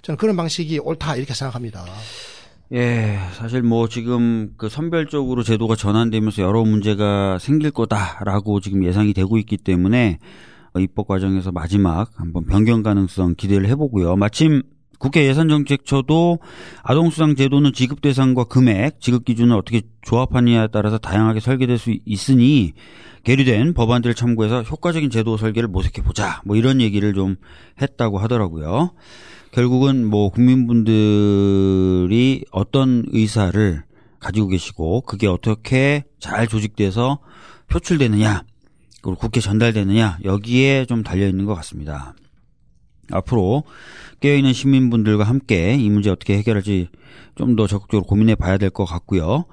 저는 0.00 0.16
그런 0.16 0.34
방식이 0.34 0.78
옳다 0.78 1.16
이렇게 1.16 1.34
생각합니다. 1.34 1.84
예, 2.72 3.18
사실 3.34 3.60
뭐 3.60 3.86
지금 3.86 4.54
그 4.56 4.70
선별적으로 4.70 5.42
제도가 5.42 5.76
전환되면서 5.76 6.42
여러 6.42 6.64
문제가 6.64 7.38
생길 7.38 7.70
거다라고 7.70 8.60
지금 8.60 8.82
예상이 8.82 9.12
되고 9.12 9.36
있기 9.36 9.58
때문에 9.58 10.20
입법 10.78 11.06
과정에서 11.06 11.52
마지막 11.52 12.08
한번 12.16 12.46
변경 12.46 12.82
가능성 12.82 13.34
기대를 13.36 13.68
해보고요. 13.68 14.16
마침 14.16 14.62
국회 14.98 15.26
예산정책처도 15.26 16.38
아동수당 16.82 17.36
제도는 17.36 17.72
지급 17.72 18.00
대상과 18.00 18.44
금액, 18.44 19.00
지급 19.00 19.24
기준을 19.24 19.56
어떻게 19.56 19.82
조합하느냐에 20.02 20.68
따라서 20.72 20.98
다양하게 20.98 21.40
설계될 21.40 21.78
수 21.78 21.96
있으니 22.04 22.72
계류된 23.24 23.74
법안들을 23.74 24.14
참고해서 24.14 24.62
효과적인 24.62 25.10
제도 25.10 25.36
설계를 25.36 25.68
모색해 25.68 26.02
보자. 26.02 26.42
뭐 26.44 26.56
이런 26.56 26.80
얘기를 26.80 27.14
좀 27.14 27.36
했다고 27.80 28.18
하더라고요. 28.18 28.92
결국은 29.52 30.06
뭐 30.06 30.30
국민분들이 30.30 30.84
어떤 32.50 33.04
의사를 33.08 33.82
가지고 34.18 34.48
계시고 34.48 35.02
그게 35.02 35.26
어떻게 35.26 36.04
잘 36.18 36.48
조직돼서 36.48 37.20
표출되느냐 37.68 38.42
그리고 39.00 39.18
국회 39.18 39.40
전달되느냐 39.40 40.18
여기에 40.24 40.86
좀 40.86 41.02
달려 41.02 41.28
있는 41.28 41.44
것 41.44 41.54
같습니다. 41.54 42.14
앞으로 43.10 43.64
깨어있는 44.20 44.52
시민분들과 44.52 45.24
함께 45.24 45.74
이 45.74 45.88
문제 45.90 46.10
어떻게 46.10 46.36
해결할지 46.36 46.88
좀 47.36 47.54
더 47.56 47.66
적극적으로 47.68 48.04
고민해 48.04 48.34
봐야 48.34 48.58
될 48.58 48.68
것 48.70 48.84
같고요. 48.84 49.44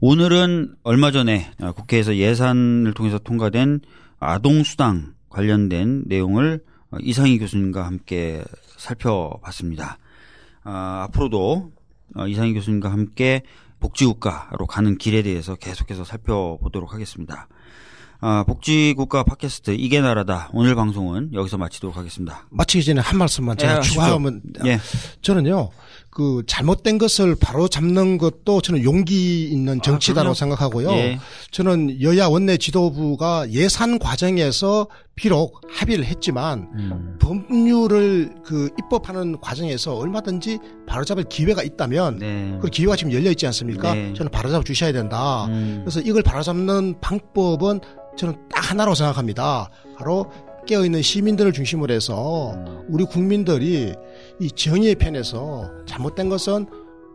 오늘은 0.00 0.74
얼마 0.82 1.10
전에 1.10 1.50
국회에서 1.74 2.16
예산을 2.16 2.92
통해서 2.92 3.18
통과된 3.18 3.80
아동수당 4.18 5.14
관련된 5.30 6.04
내용을 6.06 6.62
이상희 7.00 7.38
교수님과 7.38 7.86
함께 7.86 8.44
살펴봤습니다. 8.76 9.98
아, 10.64 11.06
앞으로도 11.08 11.72
이상희 12.28 12.52
교수님과 12.54 12.92
함께 12.92 13.42
복지국가로 13.80 14.66
가는 14.66 14.98
길에 14.98 15.22
대해서 15.22 15.54
계속해서 15.54 16.04
살펴보도록 16.04 16.92
하겠습니다. 16.92 17.48
아, 18.22 18.44
복지국가 18.46 19.22
팟캐스트 19.22 19.72
이게 19.78 20.00
나라다 20.00 20.50
오늘 20.52 20.74
방송은 20.74 21.32
여기서 21.32 21.56
마치도록 21.56 21.96
하겠습니다. 21.96 22.46
마치기 22.50 22.84
전에 22.84 23.00
한 23.00 23.18
말씀만 23.18 23.56
제가 23.56 23.78
예, 23.78 23.80
추가하면 23.80 24.42
예. 24.66 24.78
저는요 25.22 25.70
그 26.10 26.42
잘못된 26.46 26.98
것을 26.98 27.34
바로 27.40 27.68
잡는 27.68 28.18
것도 28.18 28.60
저는 28.60 28.82
용기 28.82 29.44
있는 29.44 29.78
아, 29.78 29.82
정치다라고 29.82 30.32
아, 30.32 30.34
생각하고요. 30.34 30.90
예. 30.90 31.18
저는 31.50 32.02
여야 32.02 32.26
원내 32.26 32.58
지도부가 32.58 33.50
예산 33.52 33.98
과정에서 33.98 34.88
비록 35.14 35.60
합의를 35.70 36.04
했지만 36.04 36.68
음. 36.74 37.18
법률을 37.20 38.36
그 38.44 38.70
입법하는 38.78 39.38
과정에서 39.40 39.94
얼마든지 39.94 40.58
바로잡을 40.86 41.24
기회가 41.24 41.62
있다면 41.62 42.18
네. 42.18 42.58
그 42.60 42.68
기회가 42.68 42.96
지금 42.96 43.12
열려 43.12 43.30
있지 43.30 43.46
않습니까? 43.46 43.94
네. 43.94 44.14
저는 44.14 44.30
바로잡아 44.30 44.64
주셔야 44.64 44.92
된다. 44.92 45.44
음. 45.46 45.82
그래서 45.84 46.00
이걸 46.00 46.22
바로잡는 46.22 47.00
방법은 47.00 47.80
저는 48.16 48.36
딱 48.50 48.70
하나로 48.70 48.94
생각합니다. 48.94 49.70
바로 49.96 50.30
깨어있는 50.66 51.02
시민들을 51.02 51.52
중심으로 51.52 51.92
해서 51.92 52.54
우리 52.88 53.04
국민들이 53.04 53.94
이 54.40 54.50
정의의 54.50 54.94
편에서 54.96 55.70
잘못된 55.86 56.28
것은 56.28 56.66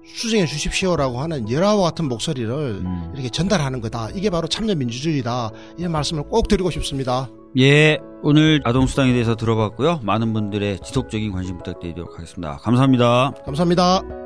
수정해 0.06 0.46
주십시오라고 0.46 1.20
하는 1.20 1.50
열화와 1.50 1.84
같은 1.84 2.08
목소리를 2.08 2.52
음. 2.52 3.12
이렇게 3.14 3.30
전달하는 3.30 3.82
거다. 3.82 4.10
이게 4.14 4.30
바로 4.30 4.48
참여민주주의다. 4.48 5.52
이런 5.78 5.92
말씀을 5.92 6.24
꼭 6.24 6.48
드리고 6.48 6.70
싶습니다. 6.72 7.30
예, 7.58 7.98
오늘 8.22 8.62
아동수당에 8.66 9.14
대해서 9.14 9.36
들어봤고요. 9.36 10.02
많은 10.04 10.34
분들의 10.34 10.80
지속적인 10.80 11.32
관심 11.32 11.58
부탁드리도록 11.58 12.16
하겠습니다. 12.16 12.58
감사합니다. 12.58 13.32
감사합니다. 13.46 14.25